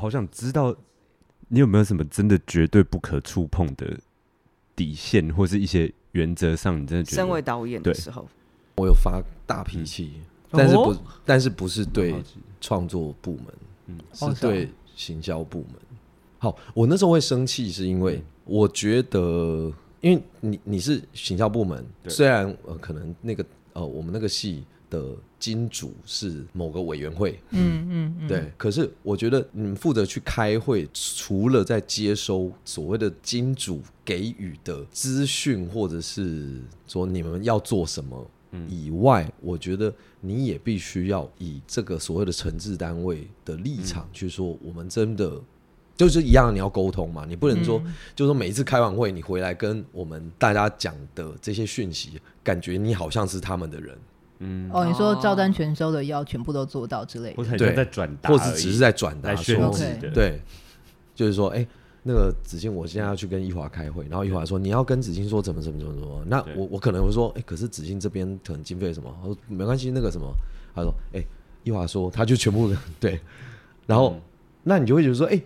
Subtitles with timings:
[0.00, 0.74] 好想知道，
[1.48, 3.98] 你有没有什么真的绝对不可触碰的
[4.74, 7.16] 底线，或是一些原则上，你真的觉得？
[7.16, 8.26] 身为导演的时候，
[8.76, 10.22] 我有发大脾气，嗯、
[10.52, 12.14] 但是不，哦、但是不是对
[12.62, 13.46] 创作部门，
[13.88, 15.74] 嗯，是对行销部门。
[16.38, 19.70] 好，我那时候会生气，是因为我觉得，
[20.00, 38.30] 因为你你是行销部门，虽然呃可能那个呃我们那个戏的金主是某个委员会，嗯嗯嗯，对，可是我觉得你们负责去开会，除了在接收所谓的金主给予的资讯，或者是说你们要做什么
[38.68, 45.40] 以外，我觉得你也必须要以这个所谓的承制单位的立场去说，我们真的。
[45.96, 53.94] 就是一样，你要沟通嘛，你不能说，嗯、就是说每一次开完会，你回来跟我们大家讲的这些讯息，感觉你好像是他们的人。
[54.40, 59.78] 嗯，哦，你说照单全收的要全部都做到之类的，对，在转达，或者只是在转达说，说
[60.12, 60.40] 对，
[61.14, 61.68] 就是说，哎、欸，
[62.02, 70.32] 那个子敬，我现在要去跟易华开会，然后易华说你要跟子敬说怎么怎么怎么怎么，那我我可能会说，哎、欸，可是子敬这边可能经费什么，我说没关系，那个什么，
[70.74, 71.26] 他说，哎、欸，
[71.62, 73.20] 易华说他就全部 对，
[73.86, 74.20] 然后、嗯、
[74.64, 75.42] 那你就会觉得说，哎、欸。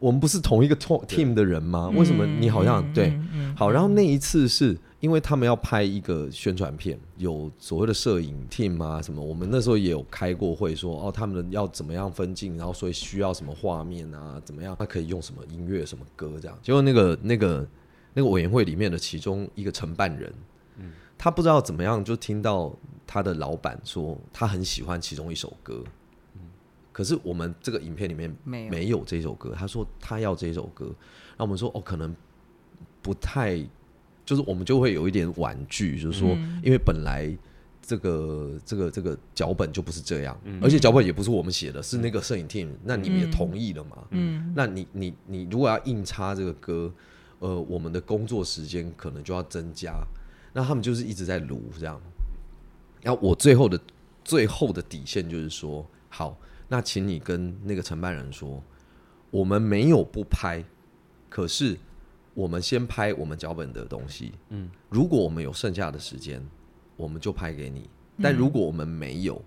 [0.00, 1.90] 我们不是同一个 team 的人吗？
[1.94, 3.18] 为什么你好像对？
[3.56, 9.22] 好，然后那一次是因为他们要拍一个宣传片，有所谓的摄影 team 啊什么。
[9.22, 14.74] 我们那时候也有开过会，说哦，他们要怎么样分镜，然后所以需要什么画面啊，怎么样？
[14.78, 16.58] 他可以用什么音乐、什么歌这样。
[16.62, 17.68] 结果那个那个
[18.14, 20.32] 那个委员会里面的其中一个承办人，
[20.78, 22.74] 嗯他不知道怎么样就听到
[23.06, 25.84] 他的老板说他很喜欢其中一首歌。
[26.36, 26.40] 嗯
[26.92, 30.90] 可是我们这个影片里面没有这首歌，他说他要这首歌，
[31.36, 32.16] 那我们说哦，可能
[33.02, 33.62] 不太，
[34.24, 36.30] 就是我们就会有一点婉拒，就是说，
[36.62, 37.30] 因为本来
[37.82, 43.98] 这个这个这个脚本就不是这样，而且脚本也不是我们写的，是那个摄影 team，那你们也同意了嘛？
[44.10, 46.92] 嗯，那你你你如果要硬插这个歌，
[47.38, 49.94] 呃，我们的工作时间可能就要增加，
[50.52, 52.00] 那他们就是一直在撸这样，
[53.02, 53.78] 然后我最后的
[54.24, 56.38] 最后的底线就是说，好。
[56.66, 58.60] 那请你跟那个承办人说，
[59.30, 60.64] 我们没有不拍，
[61.28, 61.76] 可是
[62.34, 64.32] 我们先拍我们脚本的东西。
[64.50, 66.44] 嗯，如果我们有剩下的时间，
[66.96, 67.88] 我们就拍给你。
[68.20, 69.42] 但如果我们没有，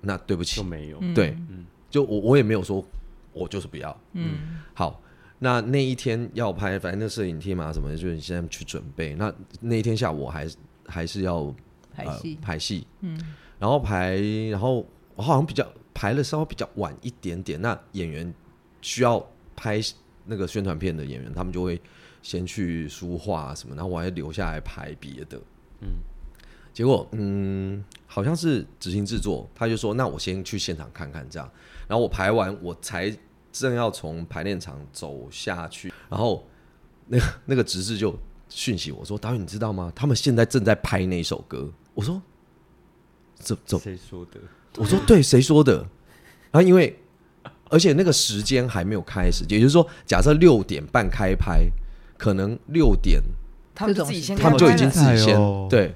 [0.00, 1.00] 那对不起，就没有。
[1.14, 2.84] 对，嗯就我我也没有说，
[3.32, 4.00] 我就是不要。
[4.12, 5.02] 嗯，好，
[5.38, 9.14] 那那一天要拍，反正那摄影厅嘛什么，就是你现在去准备。
[9.14, 10.48] 那那一天下午我还
[10.86, 11.54] 还是要
[11.94, 12.86] 排戏，排戏。
[13.00, 13.18] 嗯，
[13.58, 14.16] 然后排，
[14.50, 15.66] 然后我好像比较。
[15.94, 18.32] 排了稍微比较晚一点点，那演员
[18.80, 19.18] 需要
[19.56, 19.80] 拍
[20.24, 21.80] 那个宣传片的演员，他们就会
[22.22, 25.40] 先去书画什么，然后我还留下来排别的。
[25.80, 25.88] 嗯，
[26.72, 31.50] 结果嗯，好像是执行制作，他就说那我先去现场看看这样，
[31.86, 33.16] 然后我排完，我才
[33.52, 36.46] 正要从排练场走下去，然后
[37.06, 38.16] 那个那个执事就
[38.48, 39.92] 讯息我说：“导演，你知道吗？
[39.94, 42.20] 他们现在正在拍那首歌。”我说
[43.36, 44.40] ：“怎怎谁说的？”
[44.76, 45.78] 我说对，谁说的？
[46.50, 46.96] 然后因为，
[47.68, 51.68] 而且那个时间还没有开始，也就是说，假设六点半开拍，
[52.18, 53.22] 可能六点
[53.74, 55.38] 他们自己先，他们就已经自己先
[55.70, 55.94] 对。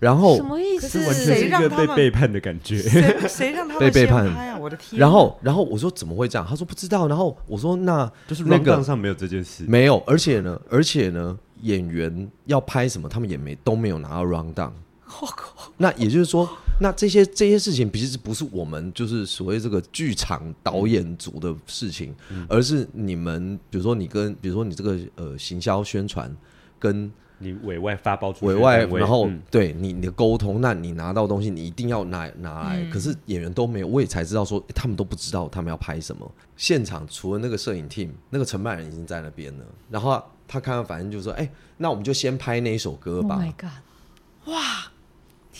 [0.00, 0.98] 然后什么意思？
[1.06, 2.76] 完全是一个被背叛的感觉。
[2.78, 4.58] 谁谁让他们被背叛啊？
[4.58, 4.98] 我的天！
[4.98, 6.44] 然后，然后我说怎么会这样？
[6.46, 7.06] 他说不知道。
[7.06, 10.02] 然后我说那就是那个上没有这件事，没有。
[10.04, 14.72] 而且呢，而且呢，演员要拍什么，他们也没都没有拿到 rundown。
[15.20, 15.72] 我靠！
[15.76, 16.48] 那也就是说。
[16.80, 26.36] 那这些这些事情，其实不是我们就是所谓这个剧场导演组的事情，嗯、而是你们，比如说你跟，比如说你这个呃行销宣传，
[26.80, 32.82] 跟你委外发包出委外，然后、嗯、对你你的沟通，那你拿到东西，你一定要拿拿来。
[32.82, 36.28] 嗯、可是演员都没有，我也才知道说，他们都不知道他们要拍什么。
[36.56, 39.64] 现场除了那个摄影 team，那个承办人已经在那边了。
[39.88, 43.36] 然后他，看到反正就说，哎、欸，那我们就先拍那一首歌吧。
[43.36, 44.52] Oh my God！
[44.52, 44.90] 哇！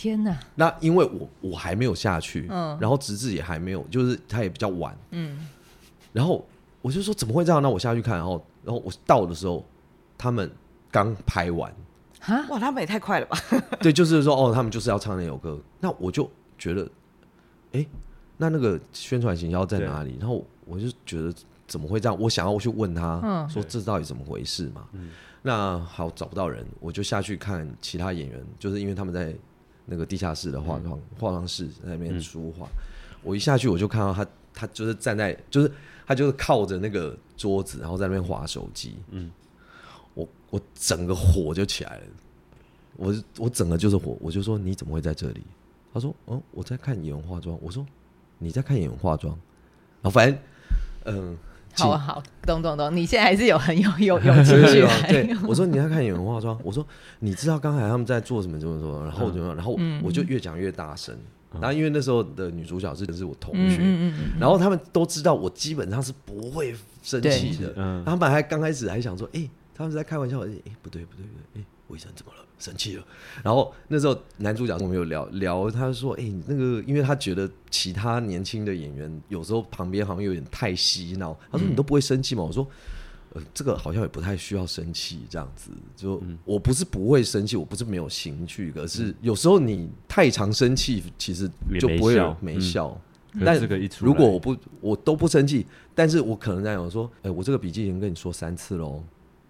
[0.05, 0.37] 天呐！
[0.55, 5.49] 那因为我我还没有下去，嗯，然后直至也还没有，就是他也比较晚，嗯，
[6.13, 6.47] 然后
[6.83, 7.63] 我就说怎么会这样？
[7.63, 9.65] 那我下去看，然后然后我到的时候，
[10.19, 10.51] 他们
[10.91, 11.75] 刚拍完，
[12.21, 13.39] 啊，哇，他们也太快了吧？
[13.81, 16.87] 对，就是说哦，他们就是要唱那首歌，那我就觉得，
[17.73, 17.87] 哎，
[18.37, 20.19] 那那个宣传行销在哪里？
[20.21, 21.33] 然后我就觉得
[21.67, 22.21] 怎么会这样？
[22.21, 24.87] 我想要去问他，嗯，说这到底怎么回事嘛？
[24.93, 29.35] 嗯，那好，找不到人，我就下去看其他演员，就是因为他们在。
[29.87, 35.71] 那个地下室的化妆化妆室在那边梳化，嗯、我一下去我就看到他，他就是站在，就是
[36.07, 38.97] 他就是靠着那个桌子，然后在那边划手机。
[39.11, 39.31] 嗯，
[40.15, 42.03] 我我整个火就起来了，
[42.97, 45.43] 我我整个就是火，我就说你怎么会在这里？
[45.93, 47.57] 他说，哦，我在看演员化妆。
[47.63, 47.87] 我说
[48.39, 49.33] 你在看演员化妆？
[50.03, 50.39] 然后反正
[51.05, 51.37] 嗯，
[51.77, 52.95] 好好，懂懂懂。
[52.95, 54.81] 你现在还是有很有 有有情绪。
[55.09, 56.87] 对，我说你要看演员化妆，我说
[57.21, 61.17] 你知道刚才他们在做什么怎么怎么，然后怎么，然后我就越讲越大声。
[61.61, 63.79] 然后因为那时候的女主角是是我同学，
[64.41, 67.73] 然后他们都知道我基本上是不会生气的。
[68.05, 70.49] 他们还刚开始还想说，哎，他们是在开玩笑，哎，
[70.83, 72.39] 不对不对不对，哎，魏晨怎么了？
[72.57, 73.05] 生气了，
[73.43, 81.37] 然后那时候男主角跟我们有聊聊，他说：“哎、欸，那个，因为他觉得其他年轻的演员有时候旁边好像有点太嬉闹。
[81.51, 82.67] 他说：‘你都不会生气吗？’我说
[83.35, 85.73] ：‘呃，这个好像也不太需要生气，这样子。
[85.97, 92.99] 就我不是不会生气，我不是没有情绪，可是有时候你太常生气，其实就不会有没效。
[93.45, 93.61] 但
[93.99, 99.03] 如果我不我都不生气，但是我可能在想说：‘哎、欸，我这个笔记已经跟你说三次喽。’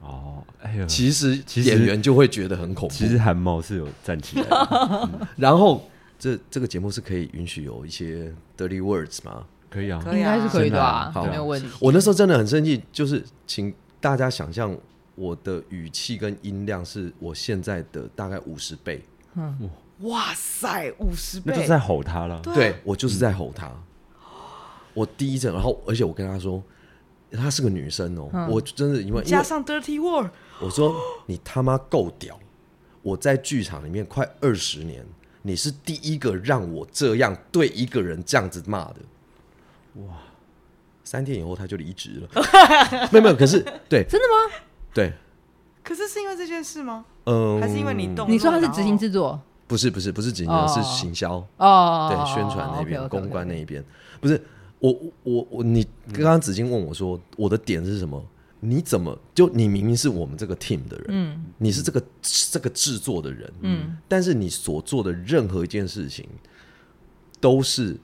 [0.05, 2.95] 哦，哎呦，其实演员就会觉得很恐怖。
[2.95, 9.47] 其实汗毛是有站起来的， 嗯、然后这这个节目是可以允许有一些 dirty words 吗？
[9.71, 11.67] 可以啊，应该是可以的啊，好没有问题。
[11.81, 14.77] 我那时候真的很生气，就是请大家想象
[15.15, 19.03] 我的语气跟音量是我现在的大概五十倍。
[19.35, 19.71] 嗯，
[20.01, 22.39] 哇塞，五十倍，那就是在吼他了。
[22.41, 23.69] 对，对我就是在吼他。
[23.69, 24.23] 嗯、
[24.93, 26.63] 我第一阵，然后而且我跟他说。
[27.37, 30.95] 她是个女生哦，嗯、我真的因为加上 dirty word，我说
[31.27, 32.39] 你他妈够屌！
[33.03, 35.05] 我在剧场里面快二十年，
[35.43, 38.97] 你是第一个让我这样对一个人这样子骂的。
[39.97, 40.15] 哇！
[41.05, 42.43] 三天以后他就离职了，
[43.13, 43.61] 没有没有，可是
[43.91, 44.57] 对，真的吗？
[44.95, 45.13] 对，
[45.83, 47.05] 可是是因为这件事吗？
[47.27, 48.27] 嗯，还是因为你动？
[48.31, 49.39] 你说他是执行制作？
[49.67, 53.85] 不是不是不是执行的，是行销哦，对，宣传那边、公关那一边，
[54.21, 54.43] 不是。
[54.85, 58.23] 我我我，你刚刚子金问我说，我的点是什么？
[58.61, 62.03] 你怎么就你明明是我们这个 team 的人，嗯，你是这个
[62.51, 66.27] 这个制作的人，嗯，但是你所做的任何一件事情
[67.41, 67.97] 都是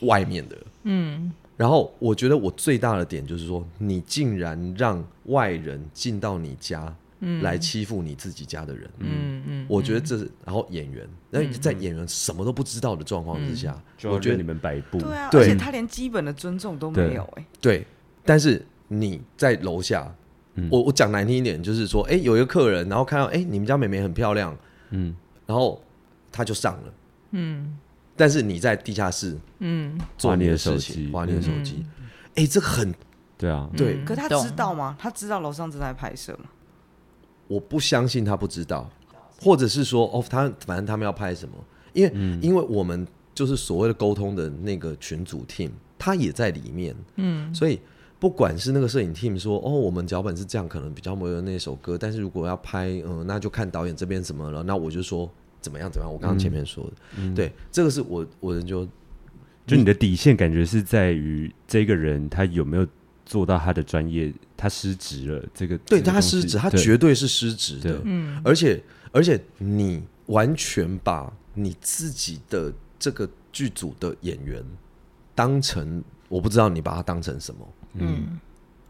[0.00, 1.32] 外面的，嗯。
[1.56, 6.94] 然后我觉得我最大的点就是说，你竟然让外人进到你家。
[7.40, 17.86] 来欺负你自己家的人，嗯嗯，我觉得这是，然后演员，那在演员什么都不知道的状况之下，我觉得你们摆布，对啊，而且他连基本的尊重都没有，哎，对。
[18.24, 20.12] 但是你在楼下，
[20.68, 24.56] 我我讲难听一点，就是说，哎，有一个客人，然后看到，哎，你们家妹妹很漂亮，
[24.90, 25.14] 嗯，
[25.46, 25.80] 然后
[26.30, 26.94] 他就上了，
[27.30, 27.78] 嗯，
[28.16, 31.84] 但是你在地下室，嗯，做你的手机，玩你的手机，
[32.34, 32.92] 哎，这很，
[33.38, 34.02] 对啊，对。
[34.04, 34.96] 可他知道吗？
[34.98, 36.46] 他知道楼上正在拍摄吗？
[37.52, 38.88] 我不相信他不知道，
[39.40, 41.54] 或者是说哦，他反正他们要拍什么，
[41.92, 47.78] 因为、嗯、因为我们就是所谓的沟通的那个群组 team，他也在里面，嗯，所以
[48.18, 58.86] 不管是那个摄影 team 说哦，我们脚本是这样，可能比较没有那首歌，但是如果要拍，嗯、呃，那就看导演这边怎么了，那我就说怎么样怎么样，我刚刚前面说的，嗯、对，这个是我我就
[59.66, 62.86] 就你的底线感觉是在于这个人他有没有。
[63.24, 65.44] 做到他的专业，他失职了。
[65.54, 68.00] 这个对他失职，他绝对是失职的。
[68.04, 68.82] 嗯，而且
[69.12, 74.62] 而且你完全把你自己的这个剧组的演员
[75.34, 77.68] 当成，我不知道你把他当成什么。
[77.94, 78.38] 嗯，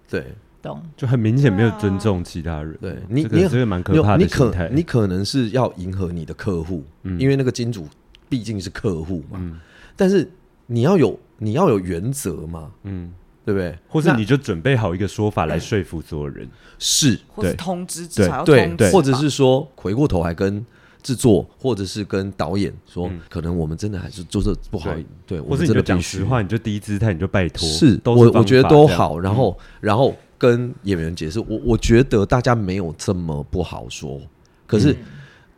[0.08, 2.76] 对，懂，就很明显没有尊重其他人。
[2.80, 4.24] 对你，你这个蛮可怕的。
[4.24, 6.84] 你可你可能是要迎合你的客户，
[7.18, 7.86] 因为那个金主
[8.28, 9.38] 毕竟是客户嘛。
[9.40, 9.60] 嗯，
[9.96, 10.30] 但是
[10.66, 12.72] 你要有你要有原则嘛。
[12.84, 13.12] 嗯。
[13.44, 13.76] 对不对？
[13.88, 20.64] 或是你就准备好一个说法来说服所有人，是，或者通知，至少要通知，或者是说回过头来跟
[21.02, 24.94] 制作，或者是跟导演说，可能我们真的还是就是不好，
[25.26, 34.20] 对，或者你就讲实话，你就低姿态，你就拜托，是，我我觉得都好，然后然后跟演员解释，我我觉得大家没有这么不好说，
[34.66, 34.96] 可是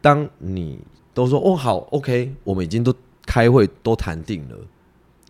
[0.01, 0.79] 当你
[1.13, 2.95] 都说哦好，OK，我们已经都
[3.27, 4.57] 开会都谈定了。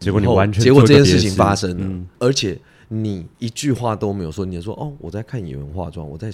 [0.04, 2.56] 结果你完全，结果这件事情发生了，嗯、而且
[2.88, 6.30] 你一句话都没有说，你就说哦，我在看演员化妆，我在，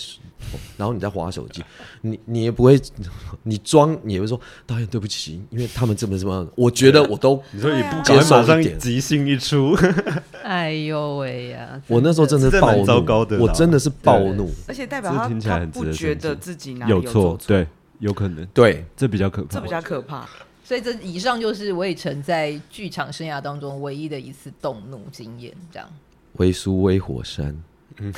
[0.76, 1.62] 然后你在划手机，
[2.02, 2.78] 你你也不会，
[3.44, 9.74] 你装你也会说导演对不起，因为他们这么这么，我觉得我都你说你不接受，马上即兴一出，
[10.42, 11.80] 哎呦喂呀！
[11.86, 12.50] 我那时候真的。
[12.50, 17.64] 是暴怒，糟糕的，我真的是暴怒，而且代表他他不觉得自己哪里有错，对，
[18.00, 20.28] 有可能，对，这比较可怕，这比较可怕。
[20.70, 25.90] 所以这以上就是魏晨在剧场生涯当中唯一的一次动怒经验，这样。
[26.34, 27.60] 微苏微火山，
[27.96, 28.14] 嗯，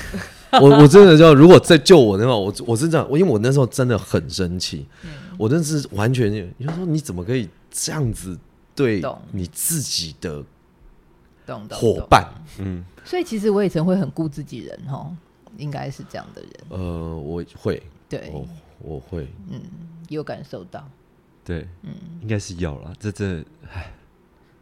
[0.61, 8.39] 我我真的就如果再救我的话，我我是这样，我因为我那时候真的很生气，嗯、我真的是完全，你说你怎么可以这样子
[8.75, 10.45] 对你自己的
[11.71, 12.29] 伙伴？
[12.59, 15.11] 嗯，所以其实魏晨会很顾自己人哈，
[15.57, 16.51] 应该是这样的人。
[16.69, 18.47] 呃，我会，对，我
[18.81, 19.59] 我会，嗯，
[20.11, 20.87] 有感受到。
[21.45, 22.93] 对，嗯，应该是要了。
[23.01, 23.93] 这这，唉，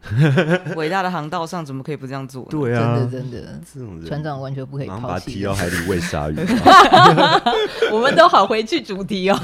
[0.77, 2.47] 伟大的航道上怎么可以不这样做？
[2.51, 6.37] 对啊，真的真的，这种船长完全不可以抛弃，把他踢到海里喂鲨鱼。
[7.93, 9.37] 我们都好回去主题哦。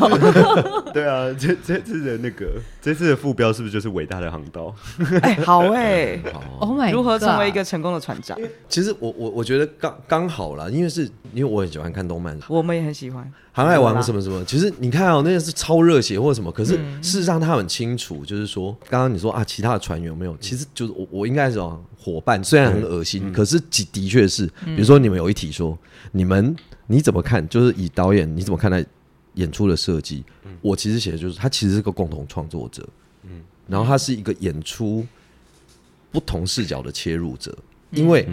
[0.95, 4.75] 对啊，这这次的那个这次的副标是不是就是伟大的航道？
[5.21, 6.19] 哎，好哎
[6.59, 8.39] ，Oh my，如何成为一个成功的船长？
[8.69, 11.03] 其实我我我觉得刚刚好啦，因为是
[11.35, 13.31] 因为我很喜欢看动漫，我们也很喜欢。
[13.57, 20.37] 航海王什么什么，其实你看哦，那个是超热血或者什么，可是事实上他很清楚，就是说，刚刚你说啊，其他的船员有没有？
[20.37, 21.59] 其实就是我我应该是
[21.99, 25.77] 伙伴，虽然很恶心，可是的确是，比如说你们有一题说，
[26.13, 26.55] 你们
[26.87, 27.49] 你怎么看？
[27.49, 28.85] 就是以导演你怎么看待
[29.37, 30.23] 演出的设计？
[30.61, 32.87] 我其实写的就是他其实是个共同创作者，
[33.23, 35.03] 嗯，然后他是一个演出
[36.13, 37.57] 不同视角的切入者，
[37.91, 38.29] 因为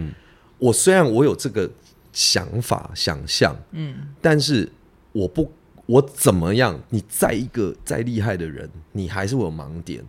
[0.58, 1.72] 我虽然我有这个
[2.12, 4.70] 想法想象，嗯，但是。
[5.13, 5.50] 我不，
[5.86, 6.77] 我怎么样？
[6.89, 10.03] 你再一个再厉害的人，你还是会有盲点。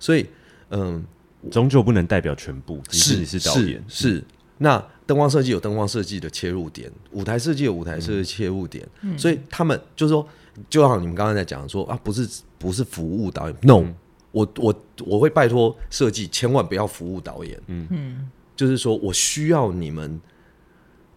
[0.00, 0.26] 所以，
[0.70, 1.04] 嗯，
[1.50, 2.82] 终究不能代表全部。
[2.90, 4.14] 是，你是导演，是。
[4.16, 4.24] 是
[4.58, 8.88] 那灯光设计有灯光设计的切入点，舞台设计有舞台设计切入点。
[9.02, 10.26] 嗯、所以他们就是说，
[10.70, 12.26] 就好像你们刚刚在讲说啊，不是
[12.58, 13.56] 不是服务导演。
[13.60, 13.94] No，、嗯、
[14.32, 17.60] 我我我会拜托设计，千万不要服务导演。
[17.66, 20.18] 嗯嗯，就是说我需要你们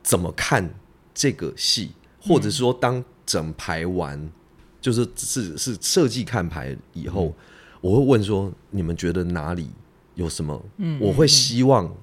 [0.03, 0.69] 怎么看
[1.13, 3.01] 这个戏，或者是说当。
[3.29, 4.19] 整排完，
[4.81, 7.33] 就是是是设计看牌以后，嗯、
[7.79, 9.69] 我会问说：你们觉得哪里
[10.15, 10.59] 有什么？
[10.77, 11.95] 嗯，我会希望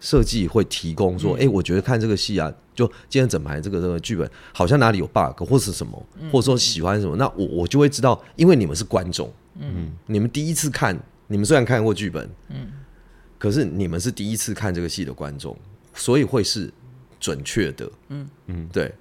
[0.00, 12.70] 设计会提供说：哎、我觉得看这个戏啊，就今天整排这个这个剧本好像哪里有 bug 或是什么，嗯、或者说喜欢什么，那我我就会知道，因为你们是观众，嗯，你们第一次看，你们虽然看过剧本，嗯，
[13.36, 15.58] 可是你们是第一次看这个戏的观众，
[15.92, 16.72] 所以会是
[17.18, 18.94] 准确的，嗯嗯，对。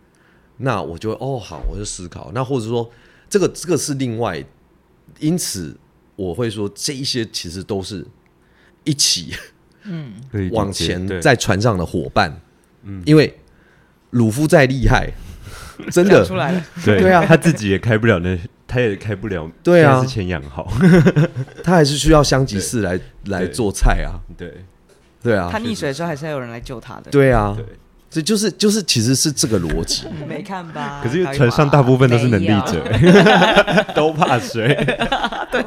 [0.58, 2.32] 那我就哦好，我就思考。
[2.34, 2.90] 那或者说，
[3.30, 4.44] 这个这个是另外，
[5.20, 5.78] 因此
[6.16, 8.06] 我会说，这一些其实都是
[8.84, 9.34] 一起
[9.84, 10.14] 嗯
[10.52, 12.42] 往前在船上的伙伴。
[12.84, 13.38] 嗯，因为
[14.12, 15.12] 鲁夫再厉害，
[15.92, 16.64] 真的出来了。
[16.84, 19.50] 对对啊，他自己也开不了那，他也开不了。
[19.62, 20.72] 对啊，是前养好，
[21.64, 24.18] 他还是需要香吉士来来做菜啊。
[24.38, 24.66] 对
[25.22, 27.12] 对啊，他溺水的时候还是要有人来救他的。
[27.12, 27.56] 对啊。
[28.10, 30.06] 这就是就是，其实是这个逻辑。
[30.28, 31.02] 没看吧？
[31.04, 32.84] 可是船上大部分都是能力者，
[33.94, 34.68] 都怕水。
[35.52, 35.64] 对。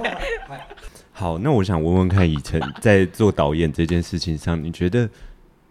[1.12, 5.08] 好，那我想问问看，以晨在做导演这件事情上，你觉得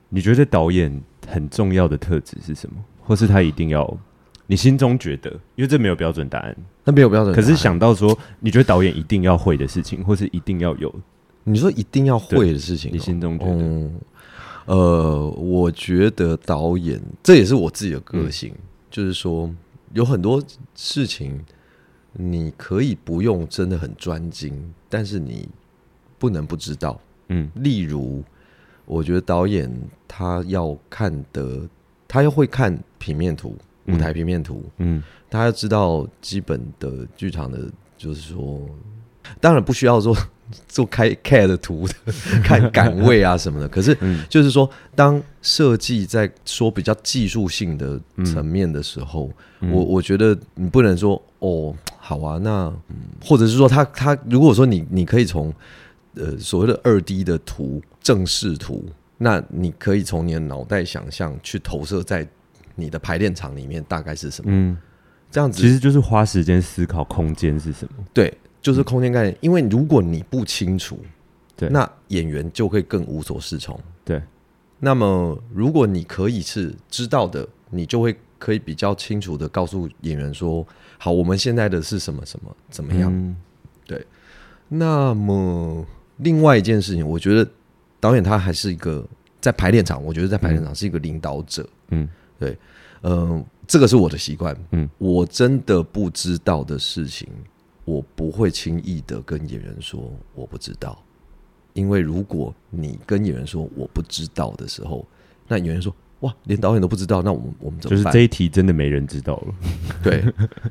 [0.10, 2.76] 你觉得导演很重要的特质是什么？
[3.02, 3.98] 或是他一定要？
[4.46, 5.30] 你心中觉得？
[5.56, 7.44] 因为这没有标准答案，那没有标准答案。
[7.44, 10.94] 可是想到说，你觉得导演一定要会的事情，或是一定要有？
[11.44, 13.54] 你说一定要会的事情，你心中觉得？
[13.54, 13.92] 嗯
[14.70, 18.62] 呃，我觉得导演这也是我自己的个性，嗯、
[18.92, 19.52] 就是说
[19.94, 20.40] 有很多
[20.76, 21.44] 事情
[22.14, 25.50] 你可以不用真的很专精，但是你
[26.20, 27.02] 不能不知道。
[27.30, 28.24] 嗯，例如，
[28.86, 29.68] 我觉得导演
[30.08, 31.68] 他要看的，
[32.08, 33.58] 他要会看平面图、
[33.88, 38.62] 舞台平面图，嗯，他要知道基本的剧场的，就是说，
[39.42, 40.16] 当然不需要说。
[40.68, 41.94] 做开 CAD 图的，
[42.44, 43.68] 看岗位啊什么的。
[43.68, 43.96] 可是，
[44.28, 55.54] 就是说，当设计在说比较技术性的层面的时候，嗯、我我觉得你不能说哦，好啊，那，嗯、或者是说他，他他如果说你你可以从
[56.16, 58.86] 呃所谓的二 D 的图正视图，
[59.18, 62.28] 那你可以从你的脑袋想象去投射在
[62.76, 64.50] 你的排练场里面大概是什么？
[64.52, 64.78] 嗯，
[65.30, 68.04] 这样子其实就是花时间思考空间是什么。
[68.14, 68.34] 对。
[68.62, 71.00] 就是空间概念，因为如果你不清楚，
[71.56, 73.80] 对，那演员就会更无所适从。
[74.04, 74.22] 对，
[74.80, 80.66] 那么如果你可以是知道的，你就会可以比较清楚的告诉演员说
[80.98, 83.36] ：“好，我们现在的是什么什么怎么样？”嗯、
[83.86, 84.06] 对。
[84.68, 85.86] 那么
[86.18, 87.50] 另外一件事情，我觉得
[88.00, 89.06] 导演他还是一个
[89.42, 91.68] 在排练场，我觉得在排练场是一个领导者。
[91.90, 92.58] 嗯，对，
[93.02, 94.56] 嗯、呃，这个是我的习惯。
[94.72, 97.28] 嗯，我真的不知道的事情。
[97.90, 101.04] 我不会轻易的跟演员说我不知道，
[101.74, 105.04] 因为如果你跟演员说我不知道的时候，
[105.48, 108.04] 那演员说哇，连导演都不知道，那我们我们怎么办？
[108.04, 109.56] 就是这一题真的没人知道了。
[110.04, 110.24] 对，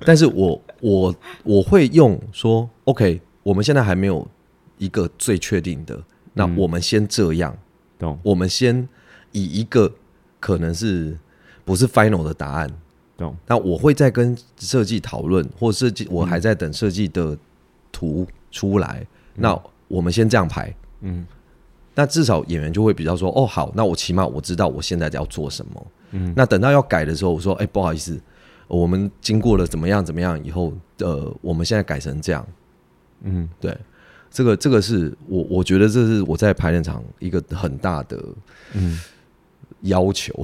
[0.07, 4.25] 但是我我我会用说，OK，我们现在还没有
[4.77, 6.01] 一个最确定的，
[6.35, 7.59] 那我们先这样，
[7.99, 8.17] 懂？
[8.23, 8.89] 我们先
[9.33, 9.93] 以一个
[10.39, 11.19] 可能是
[11.65, 12.71] 不是 final 的答案。
[13.47, 17.37] 那我会再跟设计讨论，或设计我还在等设计的
[17.91, 19.07] 图出来。
[19.35, 21.27] 嗯、那我们先这样排，嗯，
[21.95, 25.87] 那至少演员就会比较说，哦，好，那我起码我知道我现在要做什么。
[26.13, 28.21] 嗯，那等到要改的时候，我说，哎、欸，不好意思，
[28.67, 32.47] 我们经过了怎么样怎么样以后，呃，我们现在改成这样。
[33.23, 33.77] 嗯，对。
[34.31, 38.23] 这个这个是我我觉得这是我在排练场一个很大的
[38.75, 39.01] 嗯
[39.83, 40.35] 要求。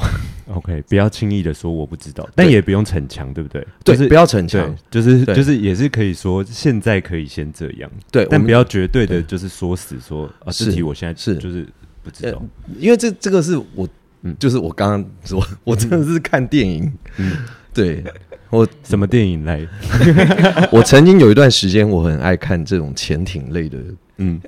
[0.47, 3.67] OK，不要轻易的说我不知道，但也不用逞强，对不对？
[3.85, 11.37] 对，就是、不要逞强，就是就是也是可以说现在可以先这样，对，但不要绝对的就是说死说啊，这题我现在是。
[11.39, 11.67] 就是
[12.03, 12.43] 不知道，
[12.79, 13.89] 因为这这个是我
[14.23, 17.33] 嗯，就是我刚刚说，我真的是看电影，嗯，
[17.73, 18.05] 对。
[18.51, 19.67] 我什么电影来？
[20.71, 23.79] 我曾经有一段时间，我很爱看这种潜艇类的，
[24.19, 24.41] 嗯，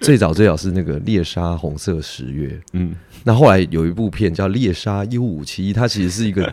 [0.06, 6.52] 最早最早是那个《猎杀红色十月》，嗯，那后来有一部片叫《猎杀 U 五七》，它其实是一个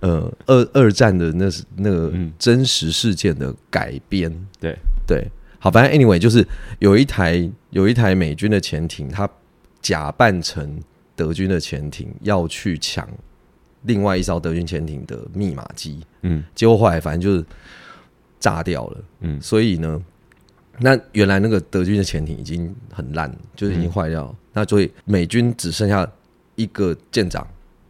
[0.00, 4.76] 呃二二战的那是那个真实事件的改编，对。
[5.06, 5.26] 对，
[5.58, 6.46] 好，反正 anyway 就是
[6.80, 9.26] 有一台有一台美军的潜艇，它
[9.80, 10.78] 假扮成
[11.16, 13.08] 德军的潜艇要去抢。
[13.84, 17.46] 另外一艘德军潜艇的密码机，嗯，结果后来反正就是
[18.38, 20.02] 炸掉了，嗯，所以呢，
[20.80, 26.08] 那原来那个德军的潜艇已经很烂，就是已经坏掉，嗯，那所以美军只剩下
[26.56, 27.46] 一个舰长，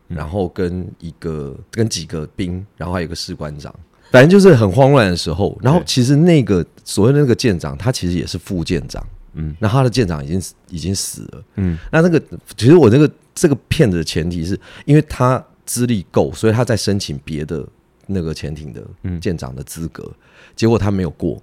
[0.07, 3.75] 然后跟一个跟几个兵，然后还有一个士官长，
[4.11, 5.59] 反正就是很慌乱的时候。
[5.62, 12.23] 然后其实那个所谓的那个舰长，他其实也是副舰长，嗯，那他的舰长已经已经死了，嗯，那那个
[12.57, 15.45] 其实我这个这个骗子的前提是因为他。
[15.68, 17.62] 资历够，所以他在申请别的
[18.07, 18.83] 那个潜艇的
[19.21, 20.14] 舰长的资格，嗯，
[20.57, 21.42] 结果他没有过。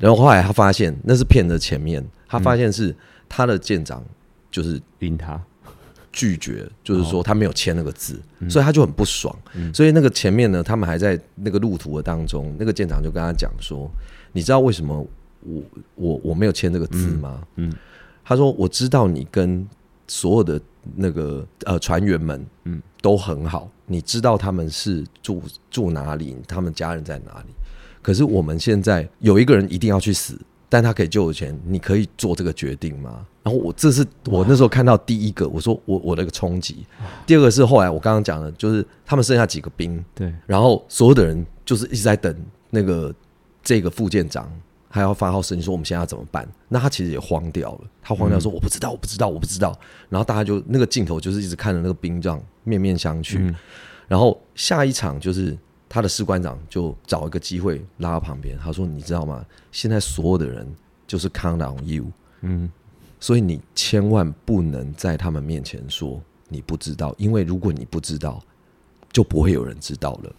[0.00, 2.92] 然后后来他发现那是骗的前面，他发现是
[3.28, 4.04] 他的舰长
[4.50, 5.40] 就是阴他
[6.10, 9.32] 拒绝，就是说他没有签那个字，所以他就很不爽。
[9.72, 13.88] 所以那个前面呢，他们还在那个路途的当中，那个舰长就跟他讲说
[14.32, 15.06] ：“你知道为什么
[15.42, 15.62] 我
[15.94, 17.72] 我我没有签这个字吗？”嗯，
[18.24, 19.64] 他说：“我知道你跟
[20.08, 20.60] 所有的。”
[20.96, 27.52] 那个呃，船员们嗯都很好，你知道他们是住住哪里，他们家人在哪里。
[28.02, 33.26] 可是我们现在有一个人一定要去死，但他可以救我钱，你可以做这个决定吗？
[33.42, 36.84] 然后我这是我那时候看到第一个，我说我我的一个冲击。
[37.26, 42.34] 第二个是后来我刚刚讲的，就是他们剩下几个兵，对，然后所有的人就是一直在等
[42.70, 43.14] 那个
[43.62, 44.50] 这个副舰长。
[44.92, 46.44] 还要发号施令说我们现在要怎么办？
[46.68, 49.78] 那他其实也慌掉了，他慌掉说我不知道，我不知道，我不知道。
[50.08, 53.36] 然后大家就那个镜头就是一直看着那个兵这样面面相觑。
[53.38, 53.54] 嗯、
[54.08, 55.56] 然后下一场就是
[55.90, 59.44] 他的士官长就找一个机会拉到旁边，他说：“你知道吗？
[59.72, 60.66] 现在所有的人
[61.04, 62.06] 就是 count on you，
[62.42, 62.70] 嗯，
[63.18, 68.40] 所以你千万不能在他们面前说你不知道，因为如果你不知道，
[69.12, 70.32] 就不会有人知道了。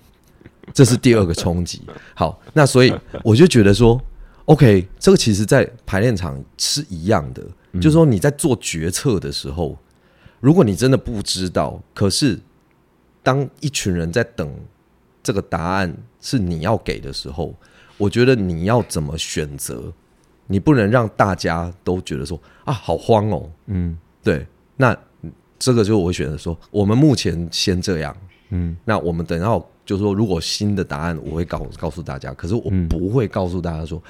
[0.73, 1.81] 这是第二个冲击。
[2.15, 2.91] 好，那所以
[3.23, 4.01] 我就觉得说。”
[4.45, 9.77] OK，这个其实，在排练场是一样的，嗯，就是说你在做决策的时候，
[10.41, 12.37] 如果你真的不知道，可是
[13.21, 14.51] 当一群人在等
[15.23, 17.53] 这个答案是你要给的时候，
[17.97, 19.91] 我觉得你要怎么选择？
[20.47, 24.45] 你不能让大家都觉得说啊，好慌哦，嗯，对，
[24.77, 24.95] 那
[25.57, 28.15] 这个就我会选择说，我们目前先这样，
[28.49, 29.65] 嗯，那我们等到。
[29.83, 32.31] 就是说，如果新的答案，我会告告诉大家。
[32.35, 34.01] 可是我不会告诉大家说，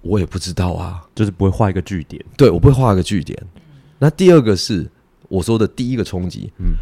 [0.00, 2.24] 我也不知道啊，就是不会画一个句点。
[2.38, 3.38] 对，我不会画一个句点。
[3.98, 4.88] 那第二个是
[5.28, 6.50] 我说的第一个冲击。
[6.58, 6.76] 嗯，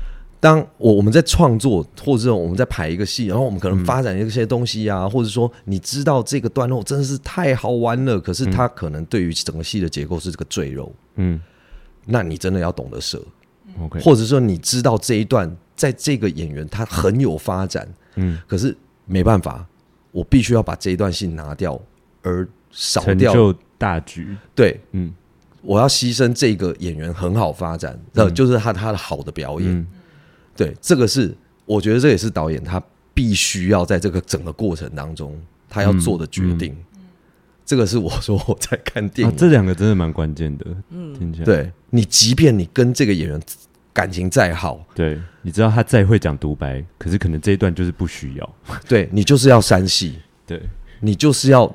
[0.44, 10.92] 当我我们在创作，或者我们在排一个戏，然后我们可能发展一些东西啊，或者说你知道这个段落真的是太好玩了，可是它可能对于整个戏的结构是这个赘肉。
[11.14, 11.40] 嗯，
[12.04, 13.24] 那你真的要懂得舍。
[13.80, 17.88] OK，或者说你知道这一段在这个演员他很有发展。
[18.16, 18.76] 嗯，可是
[19.06, 19.66] 没办法，
[20.12, 21.80] 我必须要把这一段戏拿掉，
[22.20, 24.36] 而少掉成就大局。
[24.54, 25.10] 对，嗯，
[25.62, 29.72] 我要牺牲这个演员很好发展，那、嗯，就是他他的好的表演。
[29.72, 29.86] 嗯、
[30.56, 31.34] 对，这个是
[31.66, 36.72] 我觉得这也是导演他必须要在这个整个过程当中他要做的决定。
[36.72, 37.00] 嗯嗯、
[37.64, 40.66] 这个是我说我在看电影，啊、这两个真的蛮关键的。
[40.90, 43.40] 嗯，听起来，对你，即便你跟这个演员。
[43.94, 48.54] 感情再好，对，你知道他再会讲独白，可是可能这一段就是不需要，
[48.88, 50.60] 对你就是要删戏，对
[50.98, 51.72] 你就是要，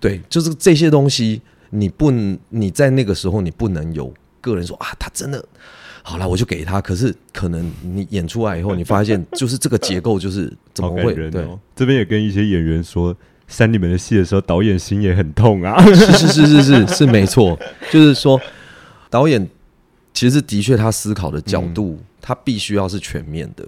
[0.00, 2.10] 对，就是这些东西，你不，
[2.48, 5.46] 你在那个时候你不能有个人说啊，他真的
[6.06, 6.82] 好了，我就给他。
[6.82, 11.12] 可是可能你演出来以后， 你发现就是这个结构就是怎么会？
[11.12, 13.16] 哦、对，这边也跟一些演员说，
[13.48, 15.82] 删你们的戏的时候，导演心也很痛啊。
[15.94, 17.58] 是是是是是是没错，
[17.90, 18.38] 就是说
[19.08, 19.48] 导演。
[20.12, 23.66] 其实的确，他思考的角度，嗯、他必须要是全面的，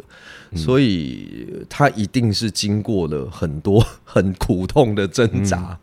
[0.52, 5.78] 嗯、所以他一定是经过了很多 很苦痛的挣扎，嗯、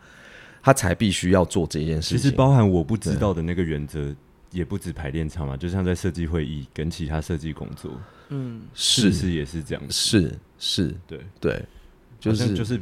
[0.61, 2.17] 他才必须要做这件事情。
[2.17, 4.15] 其实包含我不知道的那个原则，
[4.53, 7.91] 也不止排练场嘛，就像在设计会议跟其他设计工作，
[8.29, 9.11] 嗯，是。
[9.11, 11.19] 是也是这样，是是，对。
[11.41, 11.65] 对，
[12.19, 12.81] 就是就是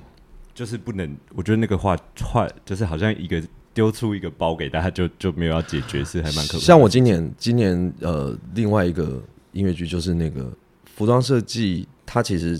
[0.53, 3.41] 就是不能，我觉得那个话串就是好像一个
[3.73, 6.60] 丢出一个包给大家就就没有要解决，是还蛮可怕。
[6.60, 10.51] 像我今年今年呃，另外一个音乐剧就是那个
[10.86, 12.60] 服装设计，他其实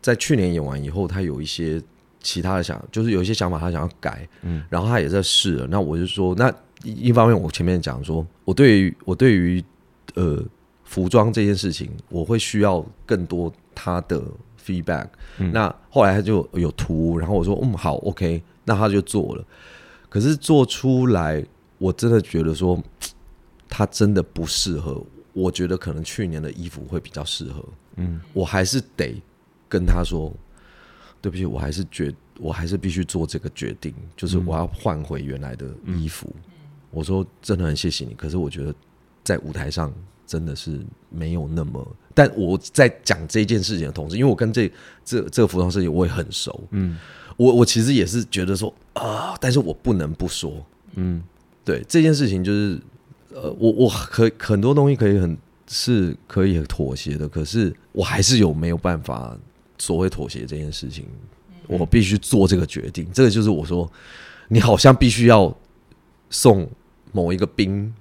[0.00, 1.82] 在去年演完以后，他有一些
[2.20, 5.66] 其他的想，就是有一些想法，他想要改，嗯，然后他也在试了。
[5.66, 9.62] 那我就说，那一一方面我前面讲说，我对于我对于
[10.14, 10.42] 呃
[10.84, 14.22] 服装这件事情，我会需要更多他的
[14.64, 15.08] feedback。
[15.38, 19.44] 嗯，那后来他就有图，然后我说，嗯，好，OK，那他就做了。
[20.08, 21.44] 可是做出来，
[21.78, 22.78] 我真的觉得说，
[23.68, 25.02] 他真的不适合。
[25.32, 27.64] 我觉得可能去年的衣服会比较适合。
[27.96, 29.14] 嗯，我还是得
[29.66, 30.30] 跟他说，
[31.22, 36.30] 对不起，我还是觉，我还是必须做这个决定，就是我要换回原来的衣服。
[36.92, 38.72] 我说真的很谢谢你，可是我觉得
[39.24, 39.92] 在舞台上
[40.26, 40.78] 真的是
[41.10, 41.84] 没有那么。
[42.14, 44.70] 但我在讲这件事情的同时，因为我跟这
[45.04, 46.96] 这这个服装设计我也很熟，嗯。
[47.38, 50.52] 我我其实也是觉得说啊，但是我不能不说，
[50.96, 51.20] 嗯，
[51.64, 52.78] 对这件事情就是，
[53.32, 59.34] 呃，我我可很多东西可以很是可以妥协的，可是我还是有没有办法
[59.78, 61.06] 所谓妥协这件事情，
[61.66, 63.10] 我必须做这个决定。
[63.14, 63.90] 这个就是我说，
[64.48, 65.52] 你好像必须要
[66.28, 66.68] 送
[67.12, 67.92] 某一个兵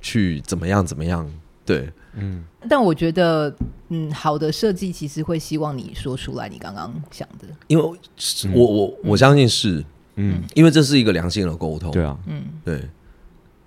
[0.00, 1.28] 去怎么样怎么样，
[1.64, 1.90] 对。
[2.20, 3.54] 嗯，但我觉得，
[3.90, 9.84] 嗯，好的设计其实会希望你说出来你刚刚想的，因为我我我相信是，
[10.16, 12.82] 嗯，因为这是一个良性的沟通，对啊，嗯，对，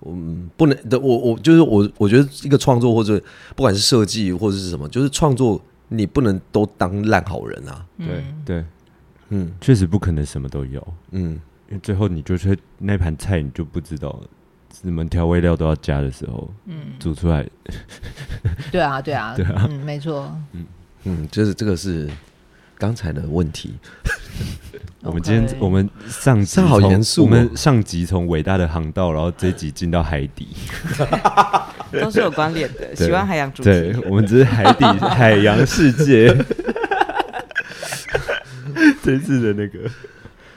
[0.04, 3.18] 嗯，不能的，我我就是我，我觉得一个创作或者
[3.56, 8.64] 不管是设计或者是什么，就是创作，你不能都当烂好人啊，对对，
[9.30, 14.20] 嗯，确实不可能什么都有，嗯，因为最后你就是那盘菜你就不知道
[14.82, 14.84] 了。
[14.84, 17.46] 什么调味料都要加的时候，嗯，煮出来，
[18.70, 20.66] 对啊，对啊， 对啊，嗯，没错，嗯
[21.04, 22.10] 嗯，就是这个是
[22.76, 23.74] 刚才的问题。
[25.02, 30.48] 我们今天我们上集好严肃，我们上集从伟大的航道，然后这一集进到海底，
[32.00, 32.94] 都是有关联的。
[32.94, 36.32] 喜欢海洋主题，对，我们只是海底海洋世界。
[39.02, 39.90] 这次的那个。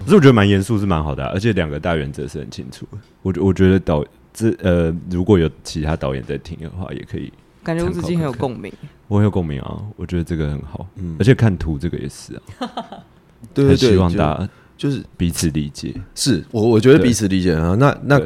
[0.05, 2.97] 可是我觉得蛮严肃是蛮好的，啊，而且两个大原则是很清楚的。
[3.23, 8.71] 我我觉得导这呃，如果有其他导演在听的话，也可以感觉吴子敬很有共鸣。
[9.07, 12.41] 我很有共鸣啊，我觉得这个很好，嗯，而且看图这个也是啊。
[13.51, 15.93] 对对对，希望大家就是彼此理解。
[16.13, 17.75] 是我我觉得彼此理解啊。
[17.79, 18.21] 那那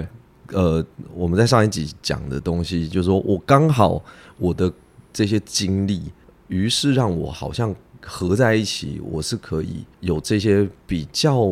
[0.52, 4.04] 呃，我们在上一集讲的东西，就是说我刚好
[4.38, 4.70] 我的
[5.13, 6.12] 这些经历，
[6.50, 7.74] 于是让我好像。
[8.10, 11.48] 合在一起，我是可以有这些比较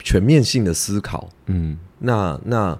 [0.00, 1.28] 全面性的思考。
[1.46, 2.78] 嗯，那那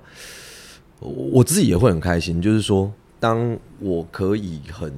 [0.99, 4.93] 我自己也会很开心，就是说，当我可以很，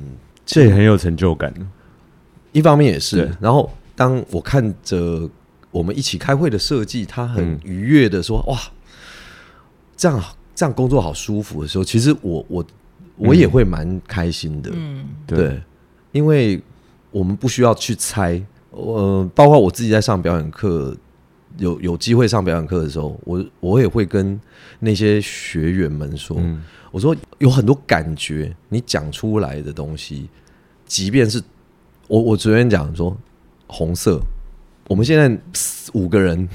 [0.47, 1.53] 这也很有成就感。
[2.53, 5.29] 一方面也是，然后当我看着
[5.71, 8.59] 我们一起开会的设计，他很愉悦的说：“哇，
[9.97, 12.65] 这样这样工作好舒服”的时候，其实我我
[13.17, 14.71] 我也会蛮开心的。
[14.73, 15.61] 嗯，对，
[16.13, 16.61] 因为。
[17.11, 18.41] 我们不需要去猜，
[18.71, 20.95] 呃，包括我自己在上表演课，
[21.57, 24.39] 有有机会上表演课的时候，我我也会跟
[24.79, 30.29] 那些学员们说，嗯、我说有很多感觉，你讲出来的东西，
[30.85, 31.43] 即便是
[32.09, 33.17] 我我昨天讲说
[33.67, 34.21] 红色，
[34.87, 35.41] 我们现在
[35.95, 36.47] 五个人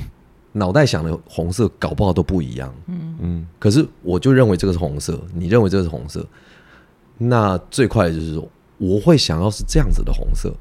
[0.51, 6.23] 脑袋想的红色，搞不好都不一样，嗯嗯，可是我就认为这个是红色，你认为这个是红色，
[7.17, 8.47] 那最快的就是说。
[8.77, 10.53] 我会想要是这样子的红色，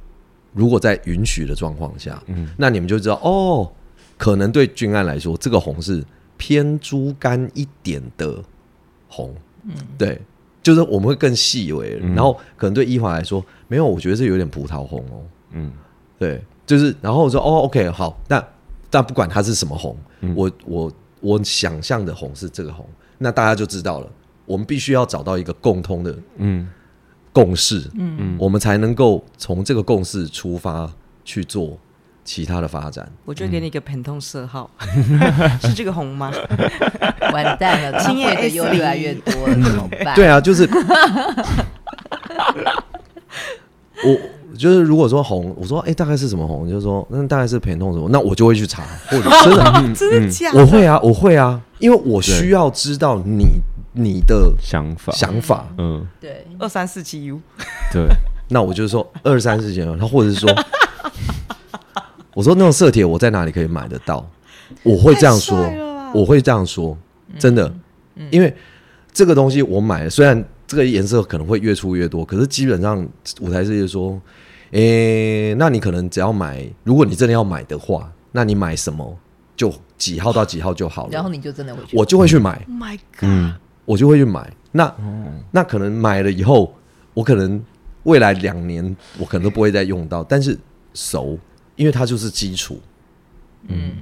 [0.53, 3.71] 如果在允许的状况下，嗯，那你们就知道哦，
[4.19, 6.05] 可能对君安来说，这个红是
[6.37, 8.43] 偏猪肝一点的
[9.09, 10.21] 红，嗯，对，
[10.63, 15.23] 就是我们会更细微，嗯，然后可能对依华来说，没有，我觉得这有点葡萄红哦，
[15.53, 15.73] 嗯，
[16.19, 18.45] 对，就是，然后我说哦，OK，好，那
[18.91, 22.87] 但不管它是什么红，嗯，我我我想象的红是这个红，
[23.19, 24.09] 那大家就知道了，
[24.45, 26.69] 我们必须要找到一个共通的，嗯。
[27.33, 30.91] 共识，嗯嗯，我们才能够从这个共识出发
[31.25, 31.79] 去做
[32.25, 33.11] 其他的发展。
[33.25, 34.71] 我就给你一个疼痛色号，
[35.63, 36.31] 是这个红吗？
[37.33, 40.15] 完蛋了，青叶的又越来越多了，怎么办？
[40.15, 40.69] 对啊，就是
[44.05, 44.19] 我
[44.59, 46.69] 就是如果说红，我说哎、欸，大概是什么红？
[46.69, 48.09] 就是说那大概是疼痛什么？
[48.11, 50.61] 那我就会去查，或者真的，真的假的？
[50.61, 53.47] 我会啊，我会啊，因为我需要知道你。
[53.93, 57.41] 你的想法，想法，嗯，对，二三四七 U，
[57.93, 58.09] 对，
[58.49, 60.51] 那我就说二三四七 U，他或者是说，
[62.35, 64.27] 我说那种色铁我在哪里可以买得到？
[64.83, 65.57] 我会这样说，
[66.15, 66.97] 我会这样说，
[67.39, 67.71] 真的，
[68.31, 68.55] 因为
[69.13, 73.07] 这个东西我买了，虽然这个颜色可能会越出越多，可是基本上
[73.41, 74.19] 舞台设计说，
[74.71, 79.19] 诶，那你可能只要买，如果你真的要买的话，那你买什么
[79.55, 79.71] 就。
[80.03, 81.11] 几号到几号就好了。
[81.13, 82.61] 然后你就真的会去，我就会去买。
[82.67, 83.55] Oh my god！
[83.85, 84.53] 我就会去买。
[84.73, 84.95] 那
[85.51, 86.75] 那可能买了以后，
[87.15, 87.63] 我可能
[88.05, 90.59] 未来两年我可能都不会再用到，但是
[90.95, 91.39] 熟，
[91.77, 92.81] 因为它就是基础。
[93.69, 93.93] 嗯。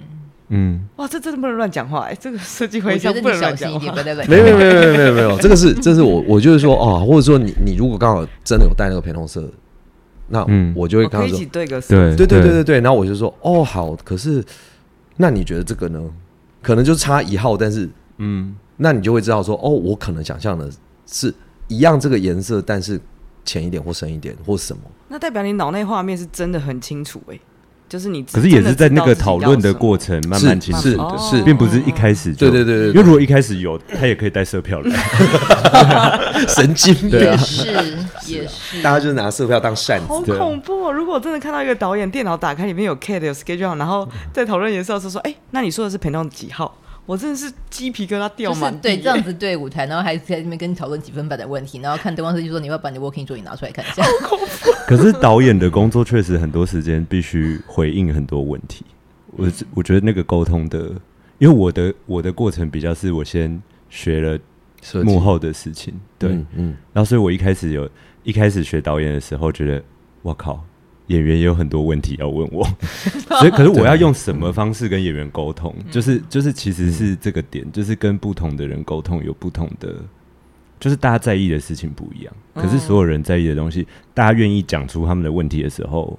[0.52, 2.14] 嗯，哇，这真的不能乱讲话哎！
[2.18, 3.94] 这个设计会议不能乱讲话。
[4.26, 9.48] 没有没有没有没有没有没有，这个是这是我我就是说哦，或者说你你如果刚好真的有带那个陪同色，
[10.26, 14.44] 那我就会刚好说对个对对对对对，然后我就说哦好，可是
[15.16, 16.02] 那你觉得这个呢？
[16.60, 17.88] 可能就差一号，但是
[18.18, 20.68] 嗯，那你就会知道说哦，我可能想象的
[21.06, 21.32] 是
[21.68, 23.00] 一样这个颜色，但是
[23.44, 24.82] 浅一点或深一点或什么。
[25.08, 27.38] 那代表你脑内画面是真的很清楚哎。
[27.88, 32.48] 就是你，可是也是在那个讨论的过程慢慢清楚的，是，并不是一开始就。
[32.48, 34.96] 对对对对，因为如果一开始有，他也可以带色票来。
[36.46, 37.18] 神经病。
[37.18, 37.66] 也是
[38.26, 40.06] 也是，大家就拿色票当扇子。
[40.06, 40.92] 好恐怖哦！
[40.92, 46.72] 如果真的看到一个导演电脑打开，里面有 CAD 有 schedule，然后在讨论颜色的时候说：“哎，那你说的是陪同几号？”
[47.10, 48.72] 我真的是鸡皮疙瘩掉满。
[48.78, 54.70] 对，这样子对舞台，然后还在那边跟你讨论几分版的问题，然后看灯光师就说：“你要把你的 working 桌椅拿出来看一下。”好恐怖。
[54.86, 58.84] 可是导演的工作确实很多时间必须回应很多问题。
[59.32, 60.78] 我我觉得那个沟通的，
[61.38, 64.38] 因为我的我的过程比较是我先学了
[65.02, 67.90] 幕后的事情，对，嗯，然后所以我一开始有
[68.22, 69.82] 一开始学导演的时候，觉得
[70.22, 70.64] 我靠。
[71.10, 72.64] 演员也有很多问题要问我，
[73.40, 75.74] 所以可是我要用什么方式跟演员沟通？
[75.90, 79.92] 就是就是其实是这个点，就是跟不同的人沟通有不同的，
[80.78, 82.32] 就是大家在意的事情不一样。
[82.54, 86.16] 可是所有人在意的东西，大家愿意讲出他们的问题的时候，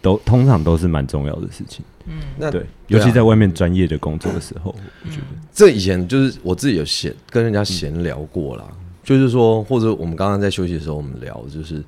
[0.00, 1.84] 都通常都是蛮重要的事情。
[2.06, 4.72] 嗯，那对，尤其在外面专业的工作的时候，
[5.04, 8.64] 我觉得这以前就是我自己有闲跟人家闲聊过啦，
[9.02, 11.82] 就是说或者我们刚刚在休息的时候，我们聊就是。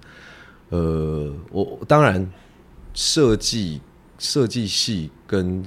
[0.71, 2.27] 呃，我当然
[2.95, 3.81] 设计
[4.19, 5.63] 设计系跟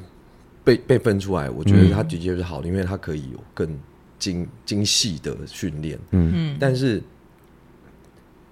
[0.64, 3.78] 被被分出来，我觉得它的确是好的，嗯、因为它可以有更
[4.18, 6.00] 精精细的训练。
[6.12, 7.04] 嗯，但是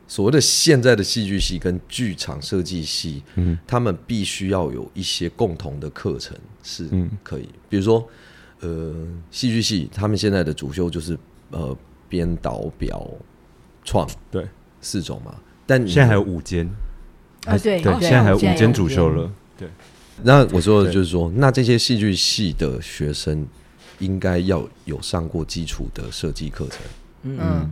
[0.07, 6.89] 所谓的现在的戏剧系跟剧场设计系，嗯，他们必须要有一些共同的课程是
[7.23, 8.05] 可以，嗯、比如说
[8.59, 8.93] 呃，
[9.31, 11.17] 戏剧系他们现在的主修就是
[11.51, 11.75] 呃
[12.09, 13.09] 编导表
[13.85, 14.45] 创对。
[14.81, 15.35] 四种嘛。
[15.71, 16.69] 但现在还有五间
[17.45, 19.31] 啊，对对，现在还有五间主修了。
[19.57, 19.69] 对，
[20.21, 23.47] 那我说的就是说，那这些戏剧系的学生
[23.99, 26.79] 应该要有上过基础的设计课程。
[27.23, 27.71] 嗯，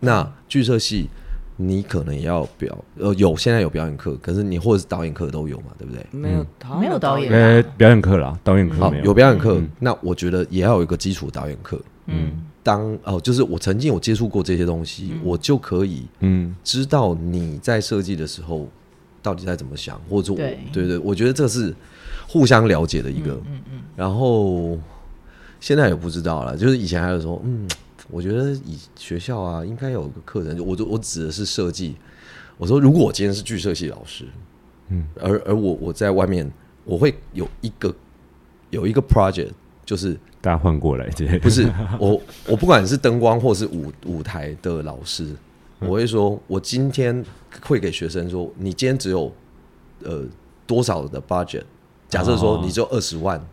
[0.00, 1.08] 那剧社系
[1.56, 6.04] 你可能也要表呃有现在有表演课，可是你或者是导演课都有嘛，对不对？
[6.10, 6.44] 没有，
[6.80, 11.80] 没有导演呃表演课啦，导演课好有表演课，那我觉得也要有一个基础导演课。
[12.06, 12.32] 嗯。
[12.68, 18.68] 当哦，就是我曾经有接触过这些东西，嗯、我就可以嗯知道你在设计的时候
[19.22, 21.74] 到底在怎么想，或者我对对对，我觉得这是
[22.28, 23.32] 互相了解的一个。
[23.32, 23.62] 嗯嗯。
[23.72, 24.78] 嗯然后
[25.60, 27.66] 现在也不知道了，就是以前还有说，嗯，
[28.10, 31.96] 我觉得以学校啊应该有个课程，我我指的是设计。
[32.58, 34.26] 我说如果我今天是剧社系老师，
[34.90, 36.50] 嗯，而而我我在外面
[36.84, 37.94] 我会有一个
[38.68, 39.52] 有一个 project。
[39.88, 40.14] 就是
[40.48, 41.06] 大家换过来，
[41.42, 45.36] 不是我，我不管是灯光或是舞舞台的老师，
[45.78, 47.22] 我会说，我今天
[47.60, 49.30] 会给学生说，你今天只有
[50.04, 50.24] 呃
[50.66, 51.64] 多少的 budget？
[52.08, 53.46] 假设说你只有二十万，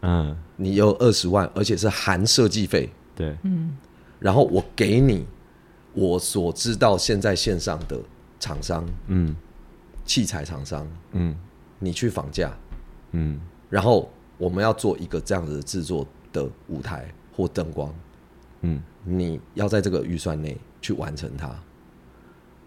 [0.00, 3.76] 嗯，你有二十万，而且是含设计费，对，嗯，
[4.18, 5.26] 然后我给你
[5.92, 8.00] 我所知道现在线上的
[8.40, 9.36] 厂商，嗯，
[10.06, 11.36] 器材厂商，嗯，
[11.78, 12.50] 你去仿价，
[13.10, 14.10] 嗯，然后。
[14.36, 17.94] 我们要做一个这样子的制作的舞台或灯光，
[18.62, 21.48] 嗯，你要在这个预算内去完成它。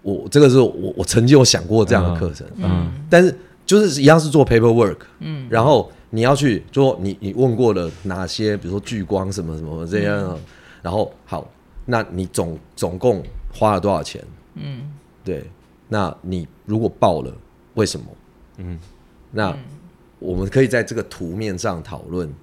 [0.01, 10.39] 我这个是我我曾经有想过这样的课程，嗯，但是就是一样是做 paperwork，嗯，然后你要去做你你问过了哪些，比如说聚光什么什么这样，嗯，
[10.81, 11.49] 然后好，
[11.85, 13.21] 那你总总共
[13.53, 14.23] 花了多少钱？
[14.55, 14.89] 嗯，
[15.23, 15.45] 对，
[15.89, 17.33] 那你如果报了，
[17.73, 18.05] 为什么？
[18.57, 18.79] 嗯，
[19.31, 19.57] 那。
[20.19, 22.33] 我们可以在这个图面上讨论，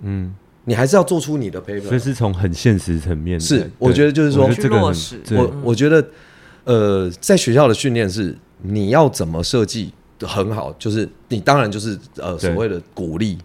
[0.00, 3.38] 嗯，你还是要做出你的 paper，所以是从很现实层面。
[3.38, 4.94] 是，我觉得就是说，这个很，
[5.36, 6.08] 我我觉得，
[6.64, 13.36] 呃，在学校的训练是你要怎么设计很好，就是你当然就是呃所谓的鼓励，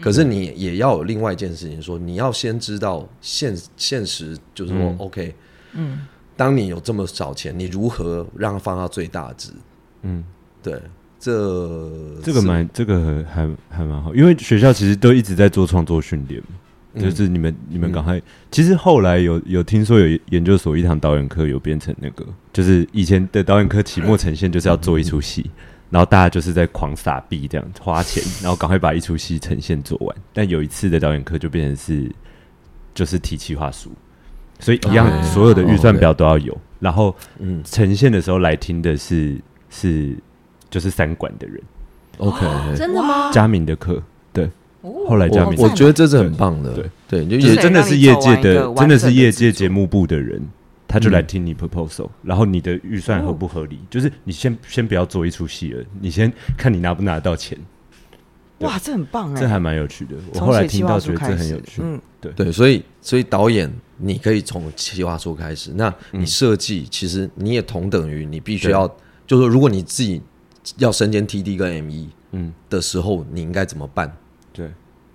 [0.00, 5.34] 可是你也要有另外一件事情，说你要先知道现现实，就是说 OK，
[5.72, 6.00] 嗯，
[6.36, 9.50] 当你有这么少钱，你如何让它放到最大值？
[10.02, 10.24] 嗯，
[10.62, 10.80] 对。
[11.26, 16.40] 这这个蛮这个还还还蛮好，因为学校其实都一直在做创作训练，
[16.94, 25.50] 嗯、就是你们你们赶快、嗯、其实后来有有听说有研究所一堂导演课有变成那个，就是以前的导演课期末呈现就是要做一出戏，
[25.90, 30.16] 然后大家就是在狂撒币这样花钱，然后赶快把一出戏呈现做完。
[30.32, 32.08] 但有一次的导演课就变成是
[32.94, 33.90] 就是提企划书，
[34.60, 37.60] 所以一样、哦、所有的预算表都要有，哦、然后嗯。
[37.64, 39.36] 呈现的时候来听的是
[39.68, 40.16] 是
[40.70, 41.62] 就是三馆的人
[42.18, 43.30] ，OK，真的吗？
[43.32, 44.02] 嘉明的课，
[44.32, 44.44] 对，
[44.82, 46.74] 哦后来嘉明我我觉得这是很棒的，
[47.08, 49.86] 对对，也真的是业界的，真的是业界节目。
[49.86, 50.42] 部的人。
[50.88, 53.74] 他就来听你 proposal，、嗯、然后你的预算合不合理？
[53.74, 57.58] 哦、就是你先先不要做一出戏了，你先看你拿不拿得到钱。
[58.60, 60.14] 哇，这很棒哎，这还蛮有趣的。
[60.34, 61.82] 我后来听到觉得这很有趣。
[61.82, 68.86] 嗯，对对，所以所以导演你可以从企划书开始，那你设计、嗯、其实你也同等于你必须要，
[69.26, 70.22] 就是说如果你自己
[70.78, 74.14] 要身兼 TD 跟 ME 嗯的时候，嗯、你应该怎么办？
[74.52, 74.70] 对，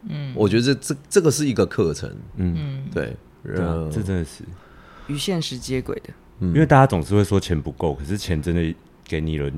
[0.07, 2.09] 嗯，我觉得这这这个是一个课程。
[2.35, 4.43] 嗯，对，对、啊，这真的是。
[5.07, 9.51] 与现实接轨的，因为大家总是会说钱不够，可是钱真的给你了，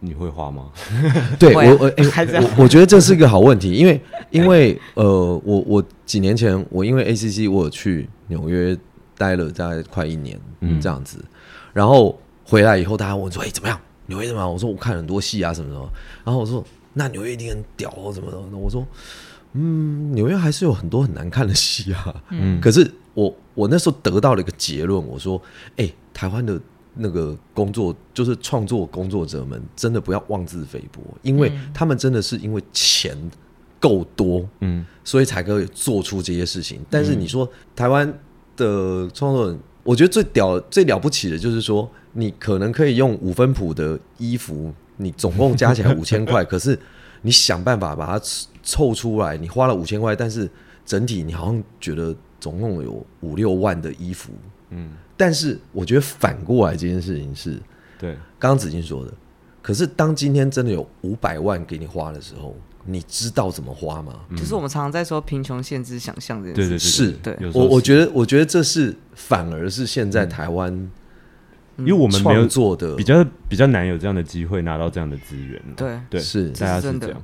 [0.00, 0.70] 你会花吗？
[1.38, 8.76] 对我，我、欸，我我觉得这是一个好问题，因为因为呃，我我几年前我因为 ACC 我有去纽约
[9.16, 11.24] 待了大概快一年，嗯，这样子，
[11.72, 13.80] 然后回来以后，大家问说，哎、欸，怎么样？
[14.12, 14.46] 纽约怎么？
[14.46, 15.88] 我说我看很多戏啊，什么什么，
[16.24, 18.86] 然后我说那纽约一定很屌哦，什么的，我说。
[19.54, 22.22] 嗯，纽约还是有很多很难看的戏啊。
[22.30, 25.38] 嗯，可是我我那时候得到了一个结论，我说，
[25.76, 26.58] 哎、欸，台湾的
[26.94, 33.14] 那个工作就是创作工作者们，真的不要妄自菲薄，因为他们真的是因为钱
[33.78, 36.80] 够多，嗯，所以才可以做出这些事情。
[36.88, 37.46] 但是你说
[37.76, 38.08] 台湾
[38.56, 46.78] 的创作人，我觉得最屌最了不起的就是说，你可能可以用五分谱的衣服，你总共加起来 五千块，可是
[47.22, 48.24] 你想办法把它。
[48.64, 50.48] 凑出来，你花了五千块，但是
[50.86, 54.30] 整体你好像觉得总共有五六万的衣服，
[54.70, 57.60] 嗯，但是我觉得反过来这件事情是，
[57.98, 59.12] 对，刚刚子金说的，
[59.60, 64.20] 可是当今天真的有五百万给你花的时候，你知道怎么花吗？
[64.36, 70.88] 就是我们常常在说贫穷限制想象这件事，是，对，我我觉得我觉得这是反而是现在台湾，
[71.78, 72.94] 因为我们没有做的。
[72.96, 77.22] 比较比较难有这样的机会拿到这样的资源，对对，是大家是这样。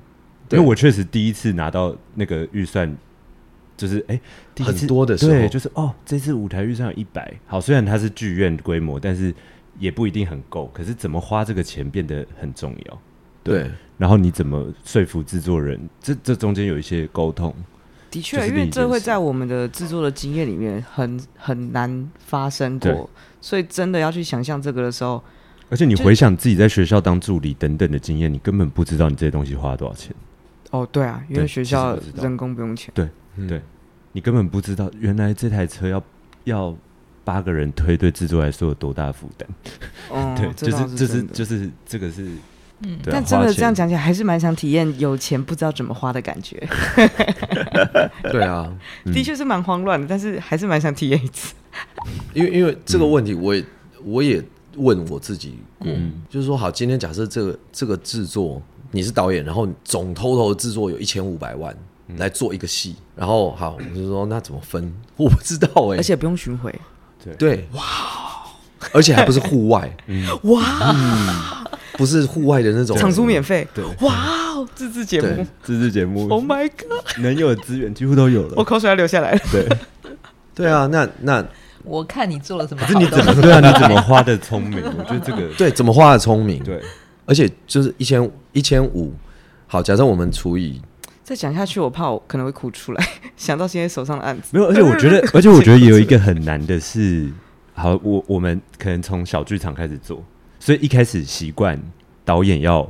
[0.49, 2.95] 对因为我确实第一次拿到那个预算，
[3.77, 4.19] 就是哎，
[4.55, 9.35] 第一次很多的时候，对，就是哦，这次舞台预算有一百，好，虽然它是剧院规模，但是
[9.79, 10.71] 也不一定很够。
[10.73, 12.99] 可是怎么花这个钱变得很重要，
[13.43, 13.63] 对。
[13.65, 13.71] 对。
[13.99, 15.77] 然后你怎么说服制作人？
[16.01, 17.53] 这这中间有一些沟通，
[18.13, 25.23] 的确，因为这会在我们的制作的经验里面很很难发生过，所以真的要去想象这个的时候，
[25.71, 30.15] 而且你回想自己在学校当助理等等的经验，你根本不知道你这些东西花了多少钱。
[30.71, 32.93] 哦，对啊，因为学校人工不用钱。
[32.95, 33.09] 对，
[33.47, 33.63] 对，
[34.13, 36.03] 你根本不知道，原来这台车要
[36.45, 36.77] 要
[37.25, 39.49] 八个人推，对制作来说有多大负担。
[40.11, 42.29] 哦， 对，就是就是就是这个是，
[42.81, 46.57] 嗯，但真的这样讲起来，还是蛮想体验有钱不知道怎么花的感觉。
[48.31, 48.73] 对啊，
[49.07, 51.55] 的确是蛮慌乱的，但是还是蛮想体验一次。
[52.35, 53.65] 因为因为这个问题，我也
[54.05, 54.43] 我也
[54.77, 55.89] 问我自己过，
[56.29, 58.63] 就是说，好，今天假设这个这个制作。
[58.91, 61.77] 你是导演，然后总 total 制作有一千五百万
[62.17, 64.91] 来做一个戏，嗯、然后好，我就说那怎么分？
[65.19, 66.75] 我不知道哎、欸，而且不用巡回，
[67.23, 67.37] 对。
[67.37, 67.83] 对，哇，
[68.95, 74.15] 而且还不是户外，嗯、哇、嗯，不是户外的那种场租免费，对，哇
[74.55, 79.69] 哦，自制节目，自制节目，Oh my god，能有的资源几乎都有了，我口水要流下来了，对，
[80.55, 81.45] 对啊，那那
[81.85, 83.61] 我看你做了什么，可是你怎么对啊？
[83.61, 84.81] 你怎么花的聪明？
[84.99, 86.63] 我觉得这个对，怎么花的聪明？
[86.63, 86.81] 对。
[87.27, 89.13] 而且就是一千一千五，
[89.67, 90.81] 好，假设我们除以，
[91.23, 93.09] 再讲下去，我怕我可能会哭出来。
[93.37, 97.31] 想到现在手上的案子，没有，而且我觉得， 而且我觉得也有一个很难的是，
[97.75, 100.25] 好，我我们可能从小剧场开始做，
[100.69, 101.81] 所以一开始习惯
[102.27, 102.87] 导演要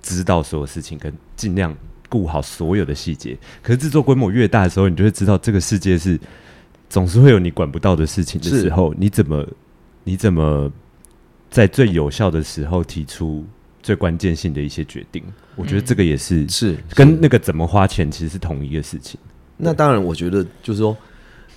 [0.00, 1.76] 知道所有事情，跟尽量
[2.08, 3.36] 顾好所有的细节。
[3.60, 6.16] 可是制作规模越大的时候，你就会知道这个世界是
[6.88, 9.44] 总是会有你管不到的事情的时候，你怎么
[10.04, 10.70] 你怎么
[11.50, 13.44] 在最有效的时候提出。
[13.82, 15.24] 最关键性的一些决定，
[15.56, 19.18] 我觉得这个也是是跟那个怎么花钱其实是同一个事情。
[19.56, 20.94] 那当然，我觉得就是说，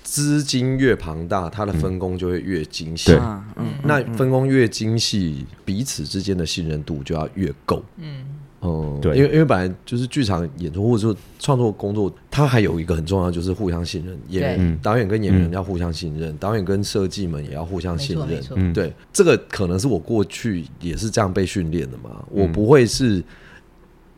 [0.04, 3.10] 资金越庞大，它的分工就会越精细。
[3.56, 7.82] 嗯，那分工越精细，彼此之间的信任度就要越够。
[7.96, 8.24] 嗯。
[8.60, 14.18] 哦，对，因为因为本来就是剧场演出或者说创作工作，它还有一个很重要，就是互相信任。
[14.28, 18.72] 演员导演跟演员要互相信任，导演跟设计们也要互相信任。
[18.72, 22.24] 对，这个可能是我过去也是这样被训练的嘛。
[22.30, 23.22] 我不会是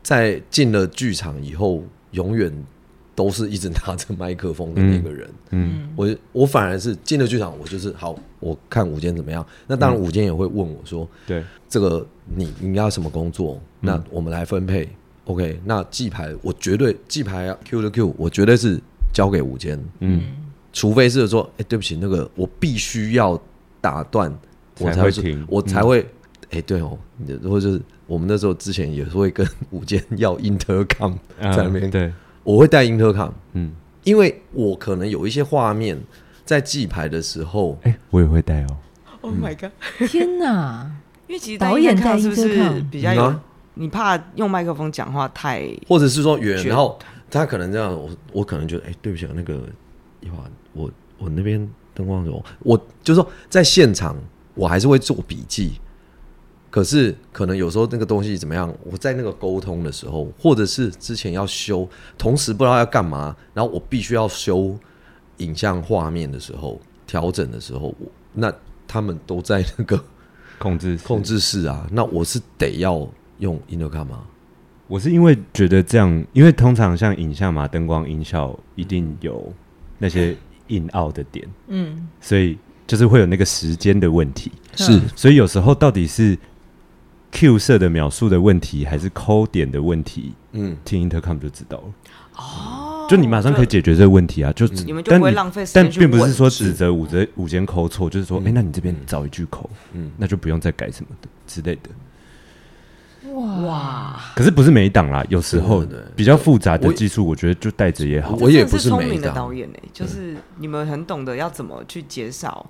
[0.00, 1.82] 在进了剧场以后，
[2.12, 2.52] 永远
[3.16, 5.28] 都是一直拿着麦克风的那个人。
[5.50, 9.44] 嗯，我我反而是进了剧场，我就是好，我看舞间怎么样。
[9.66, 13.60] 那当然，舞间也会问我说：“对，这个你你要什么工作？
[13.80, 14.88] 那我们来分配。
[15.24, 18.78] OK，那记牌我绝对记牌啊，Q 的 Q，我绝对是
[19.12, 19.82] 交给舞间。
[19.98, 20.22] 嗯，
[20.72, 23.36] 除非是说，哎，对不起，那个我必须要
[23.80, 24.32] 打断，
[24.78, 26.06] 我才会停，我才会。
[26.50, 26.96] 哎，对哦，
[27.42, 32.12] 如果就是我们那时候之前也是会跟舞间要 intercom 在那边，对，
[32.46, 33.72] 我会带 intercom，嗯，
[34.04, 36.00] 因为我可能有一些画面
[36.44, 38.76] 在记牌的时候，哎，我也会带哦。
[39.22, 39.72] Oh my god！
[40.08, 40.88] 天哪，
[41.26, 43.34] 因为其实导演看是不是比较有？
[43.74, 46.96] 你怕用麦克风讲话太，或者是说远，然后
[47.28, 49.54] 他可能这样，我我可能觉得，哎，对不起，那个
[50.20, 50.88] 一会儿我
[51.18, 54.16] 我那边灯光有，我就是说在现场
[54.54, 55.80] 我还是会做笔记。
[56.76, 58.70] 可是，可能有时候那个东西怎么样？
[58.84, 64.78] 我在那个沟通的时候，或者是之前要修，同时不知道要干嘛，然后我必须要修
[65.38, 68.52] 影像画面的时候，调整的时候，我那
[68.86, 69.98] 他们都在那个
[70.60, 71.88] 控制控制室啊。
[71.90, 73.08] 那我是得要
[73.38, 74.24] 用 intercom 吗？
[74.86, 79.50] 我是因为觉得这样，因为通常像影像嘛，灯光、音效一定有
[79.96, 80.36] 那些
[80.68, 86.36] in out 的点，嗯，所以就是会有那个时间的问题，是，所以有时候到底是。
[87.36, 90.32] Q 色的描述的问题，还是抠点的问题？
[90.52, 91.84] 嗯，听 intercom 就知道了。
[92.34, 94.50] 哦，就你马上可以解决这个问题啊！
[94.54, 95.84] 就你们就不会浪费时间。
[95.84, 101.90] 但并不是说指责五折五间抠错，就是说，哎，那你这边找一句抠，嗯，那就不用再改什么的之类的。
[103.34, 104.18] 哇！
[104.34, 105.84] 可是不是每一档啦，有时候
[106.14, 108.34] 比较复杂的技术，我觉得就带着也好。
[108.40, 112.64] 我也不是聪明的导演呢，就是你们很懂得要怎么去减少。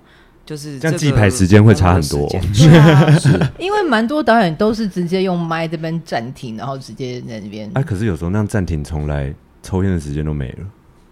[0.47, 2.25] 就是这样记牌时间会差很多，
[3.59, 7.69] 因为蛮多导演都是直接用麦这边暂停，然后直接在那边。
[7.73, 10.59] 哎，可是有时候那样暂停重来，抽烟的时间都没了。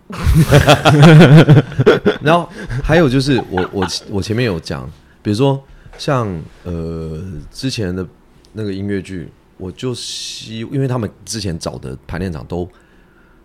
[2.23, 2.47] 然后
[2.81, 4.89] 还有就是我我我前面有讲，
[5.21, 5.61] 比如说
[5.97, 6.25] 像
[6.63, 7.21] 呃
[7.51, 8.07] 之前的
[8.53, 12.65] 那个音乐剧，我就希因为他们之前找的排练场都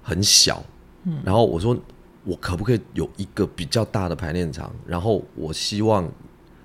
[0.03, 0.63] 很小，
[1.05, 1.77] 嗯，然后我说。
[2.25, 4.71] 我可不可以有一个比较大的排练场？
[4.87, 6.11] 然后我希望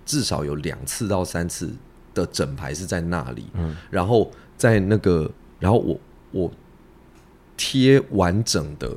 [0.06, 1.72] 至少有两次到三次
[2.14, 3.46] 的整排是在那里。
[3.54, 6.00] 嗯，然后在那个，然后我
[6.32, 6.52] 我
[7.56, 8.96] 贴完整的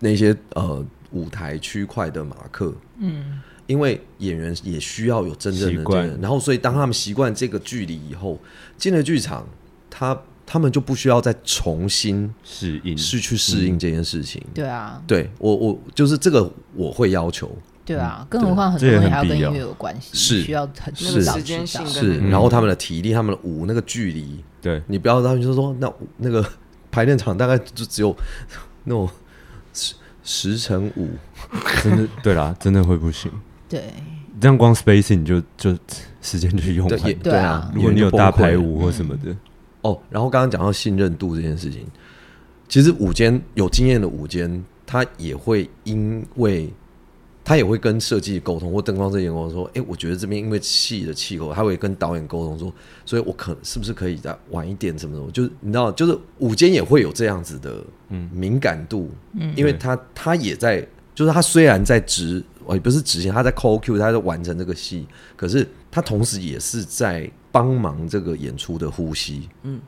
[0.00, 2.74] 那些呃舞台区块的马克。
[2.98, 8.38] 嗯，因为演员也需要有真正的这个，然后所以当他们习惯这个距离以后，
[8.76, 9.46] 进了剧场，
[9.88, 10.20] 他。
[10.52, 14.42] 他们就不需要再重新适应，是去适应这件事情。
[14.52, 17.48] 对啊，对我我就是这个我会要求。
[17.84, 21.86] 对啊，更何况很多东西还要跟音乐有关系，是需要很那个时间性。
[21.86, 26.44] 是，然后他们的体力、他们的舞那个距离，对你不要他们就说那那个
[26.90, 28.12] 排练场大概就只有
[28.82, 29.08] 那种
[29.72, 29.94] 十
[30.24, 31.10] 十乘五，
[31.80, 33.30] 真的对啦，真的会不行。
[33.68, 33.84] 对，
[34.40, 35.78] 这样光 spacing 就就
[36.20, 37.14] 时间就用完。
[37.20, 39.32] 对啊，如果你有大排舞或什么的。
[39.82, 41.86] 哦，然后刚刚讲到信任度这件事情，
[42.68, 46.72] 其实舞间有经验的舞间，他也会因为，
[47.42, 52.72] 他也会跟设计沟通或灯光设计沟通说，哎，我觉得这边因为气的气候，他会跟导演沟通说，
[53.04, 57.82] 所以我可是不是可以再晚一点，什么什么，就是你知道，就是舞间也会有这样子的
[58.32, 65.06] 敏感度，嗯，因为他他也在，就是他虽然在执，也不是执行，他在 call Q，他在完成这个戏，
[65.36, 67.30] 可是他同时也是在。
[67.52, 69.80] 帮忙这个演出的呼吸，嗯，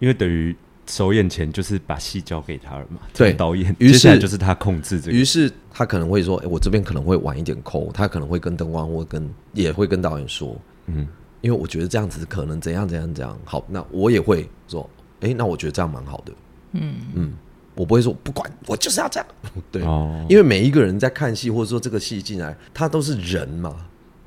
[0.00, 0.54] 因为等于
[0.86, 10.54] 首演前就是把戏交给他了嘛，对，导演，于是就是他控制这个，于是他可能会说，哎，我这边可能会晚一点扣，他可能会跟灯光或跟也会跟导演说，
[10.88, 11.08] 嗯，
[11.40, 14.86] 因为我觉得这样子可能怎样怎样怎样，好，那我也会说，
[15.20, 16.32] 哎，那我觉得这样蛮好的，
[16.72, 16.94] 嗯。
[17.14, 17.32] 嗯，
[17.76, 19.26] 我不会说不管，我就是要这样，
[19.70, 23.76] 对，哦，因为每一个人在看戏或者说这个戏进来，他都是人嘛，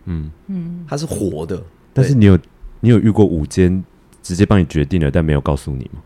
[0.05, 0.31] 嗯。
[0.47, 1.61] 嗯，他是活的，
[1.93, 2.39] 但是你有。
[2.81, 3.83] 你有遇过午间
[4.23, 6.01] 直接帮你决定了，但没有告诉你吗？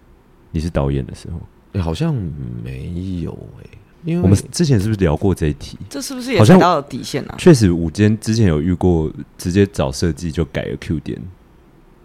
[0.50, 1.38] 你是导演的时候，
[1.74, 2.12] 哎、欸，好像
[2.64, 5.78] 没有哎、欸，因为我们之前是不是聊过这一题？
[5.88, 7.36] 这是不是也踩到了底线啊？
[7.38, 11.22] 确实，午间之前有遇过，直接找设计就改了 Q 点，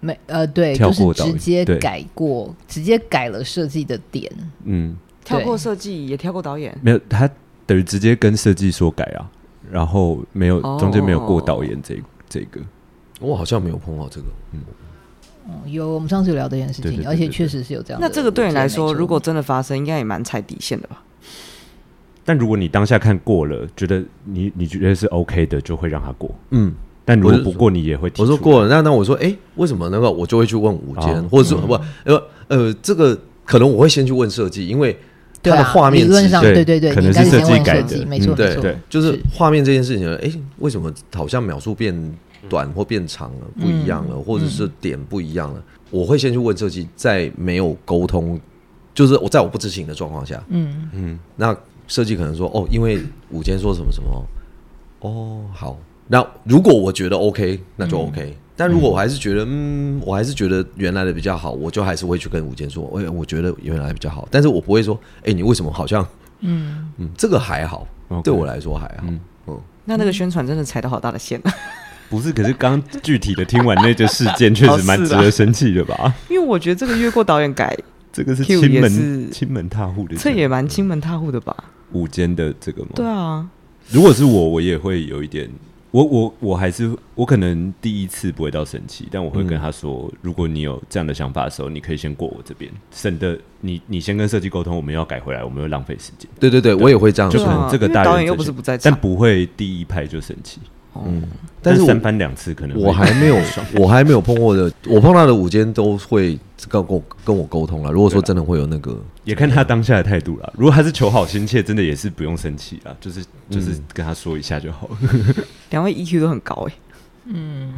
[0.01, 4.30] 没呃，对，跳过就是直接改过，直接改了设计的点，
[4.64, 4.95] 嗯，
[5.29, 7.29] 跳过设计也跳过导演，没有，他
[7.66, 9.31] 等于直接跟设计说改啊，
[9.70, 12.61] 然后没有中间没有过导演这个、这个。
[13.20, 14.61] 我好像没有碰到这个，嗯，
[15.66, 18.01] 有我们上次有聊这件事情，而且确实是有这样。
[18.01, 21.03] 那这个对你来说，如果真的发生，应该也蛮踩底线的吧？
[22.24, 26.33] 但如果你当下看过了，觉得你你觉得是 OK 的，就会让他过。
[26.51, 26.72] 嗯，
[27.05, 28.22] 但如果不过，你也会提。
[28.22, 31.72] 我说过了，那那我说，哎，为什么那个我就会去问舞监，或者说不
[32.05, 34.97] 呃呃，这个可能我会先去问设计，因为
[35.49, 41.94] 他的画面理论上，对对对对，可能是设计改的设计没错没对错，就是画面这件事情，哎，为什么好像秒数变
[42.49, 45.62] 短或变长了，不一样了，或者是点不一样了？
[45.90, 48.38] 我会先去问设计，在没有沟通，
[48.94, 54.24] 就是我在我不知情的状况下，嗯嗯，那设计可能说，哦，因为午间说什么什么，
[55.01, 58.36] 哦，好，那如果我觉得 OK，那就 OK。
[58.59, 64.27] 但如果我还是觉得，嗯，我还是觉得原来的比较好，我就还是会去跟午间说，哎，我觉得原来比较好。
[64.33, 66.05] 但是我不会说，哎，你为什么好像，
[66.41, 67.87] 嗯嗯，这个还好，
[68.25, 69.05] 对我来说还好。
[69.07, 69.21] 嗯，
[69.85, 71.41] 那那个宣传真的踩到好大的线。
[72.11, 76.13] 不是，可是刚具体的听完那个事件，确实蛮值得生气的吧？
[76.29, 77.79] 因为我觉得这个越过导演改，
[78.13, 81.55] 这个是亲门亲门踏户的，这也蛮亲门踏户的吧？
[81.93, 82.89] 午间的这个吗？
[82.97, 83.47] 对啊，
[83.91, 85.49] 如果是我，我也会有一点。
[85.91, 96.28] 我我我还是我可能第一次不会到生气，但我会跟他说，嗯、如果你有这样的想法的时候，你可以先过我这边，省得你你先跟设计沟通，我们要改回来，我们会浪费时间。
[96.39, 100.61] 对对对，对我也会这样，就可能这个导演又不是不在，但不会第一拍就生气。
[101.07, 101.22] 嗯，
[101.62, 103.36] 但是三番两次可能我还没有，
[103.76, 106.38] 我还没有碰过的，我碰到的午间都会
[106.68, 107.90] 跟我跟我沟通了。
[107.90, 110.53] 如果说真的会有那个，也看他当下的态度了。
[110.57, 114.96] 如果他是求好心切，真的也是不用生气啊，就是就是跟他说一下就好了。
[115.70, 116.72] 两位 EQ 都很高哎，
[117.26, 117.72] 嗯，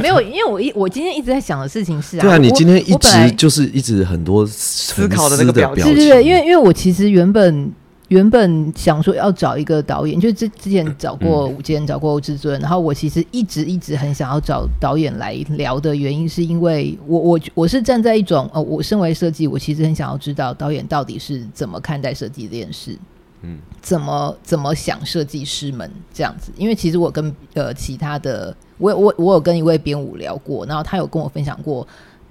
[0.00, 7.72] 没有，因为我一我今天一直在想的事情是啊，对啊，你今天一直就是一直很多思考的那个表情，对对对，因为因为我其实原本。
[8.14, 22.96] 原本想说要找一个导演，就之之前找过午间，找过欧志尊，然后我其实一直一直很想要找导演来聊的原因，是因为我我我是站在一种呃，我身为设计，我其实很想要知道导演到底是怎么看待设计这件事，
[23.42, 31.84] 嗯，怎么怎么想设计师们这样子，因为其实我跟呃其他的，我我我有跟一位编舞聊过，然后他有跟我分享过，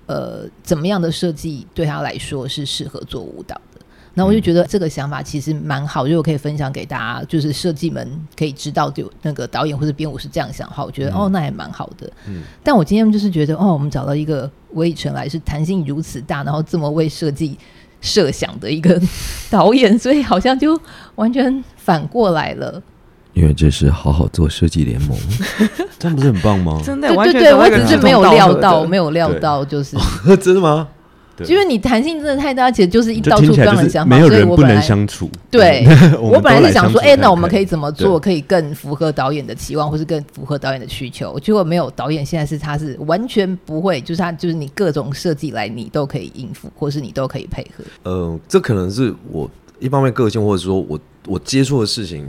[0.06, 3.60] 呃，怎么样的设计对他来说是适合做舞蹈。
[4.16, 8.08] 那我就觉得这个想法其实蛮好，就我可以分享给大家，就是设计们
[8.38, 12.08] 可以知道，就那个导演或者编舞是这样想哈，我觉得、嗯、哦，那也蛮好的。
[12.28, 17.58] 嗯，但我今天就是觉得哦，我们找到一个魏逸晨来是弹性如此大，然后这么为设计
[18.02, 19.02] 设想的一个
[19.50, 20.80] 导演，所以好像就
[21.16, 22.82] 完全反过来了。
[23.34, 25.18] 因为这是好好做设计联盟，
[25.98, 26.80] 这样不是很棒吗？
[26.86, 29.98] 真的，对对对，我只是没有料到，没有料到，就是
[30.40, 30.88] 真的吗？
[31.48, 35.28] 因为你弹性真的太大，其实就是一到处刚的想法，没有人不能相处。
[35.50, 35.84] 对，
[36.22, 41.40] 我本来是想说，哎，那我们可以怎么做，可以更符合导演的期望，或是更符合导演的需求？
[41.40, 47.84] 结果没有导演，现在是他是完全不会，就是他就是你各种设计来，你都可以应付，或是你都可以配合。
[48.06, 52.28] 嗯，这可能是我一方面个性，或者说我我接触的事情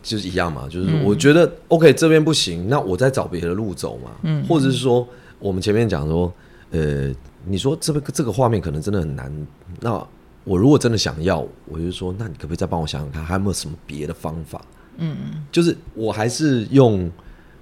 [0.00, 4.12] 就是一样嘛，就是我觉得 OK 这边不行，那我再找别的路走嘛。
[4.22, 5.04] 嗯，或者是说
[5.40, 6.32] 我们前面讲说，
[6.70, 7.12] 呃。
[7.46, 9.32] 你说这个这个画面可能真的很难，
[9.80, 9.92] 那
[10.44, 14.60] 我如果真的想要，我就说，那你可不可以再帮我想想看，还有没有什么别的方法？
[14.98, 17.10] 嗯嗯，就是我还是用，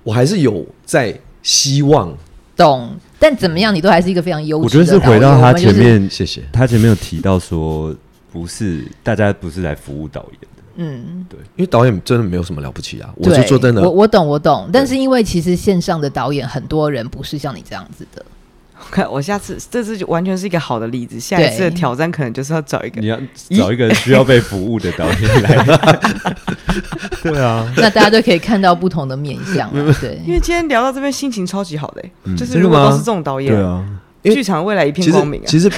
[0.02, 2.12] 我还是有在希望
[2.56, 4.64] 懂，但怎么样，你都还是一个非常优质的。
[4.64, 7.94] 我觉得是回到他前面，谢谢他前面有提到说，
[8.30, 13.12] 不是大家不是来服务导演的，嗯，对，因为导演真的没有什么了不起啊。
[13.16, 18.24] 我就说真的，我我懂我懂，但是因为其实线上的导演很多人不是像你这样子的。
[18.90, 21.20] 看，我下次这次就完全是一个好的例子。
[21.20, 23.18] 下一次的挑战可能就是要找一个，你要
[23.50, 25.64] 找一个需要被服务的导演来。
[27.22, 29.70] 对啊，那大家就可以看到不同的面相。
[30.00, 32.02] 对，因为今天聊到这边心情超级好的，
[32.36, 33.84] 就是如果都是这种导演，对啊，
[34.24, 35.44] 剧场未来一片光明啊。
[35.46, 35.70] 其实。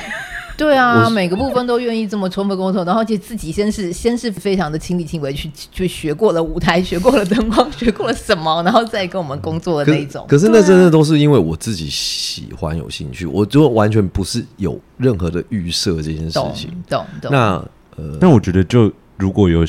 [0.56, 10.24] 对啊，每个部分都愿意这么充分沟通，然后就自己先是先是非常的亲力亲为去去学过了舞台，学过了灯光， 学过了什么，然后再跟我们工作的那种。
[10.28, 16.70] 可是，可是那真的都是因为我自己喜欢有兴趣，我就完全不是有任何的预设这件事情。
[16.88, 17.32] 懂懂。
[17.32, 17.64] 那
[17.96, 19.66] 呃，但我觉得就如果有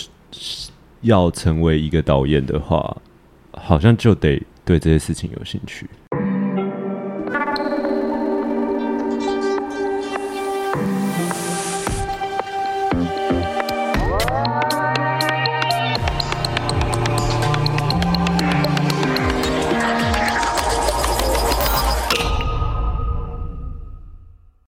[1.01, 2.95] 要成为一个导演的话，
[3.51, 5.89] 好像就得对这些事情有兴趣。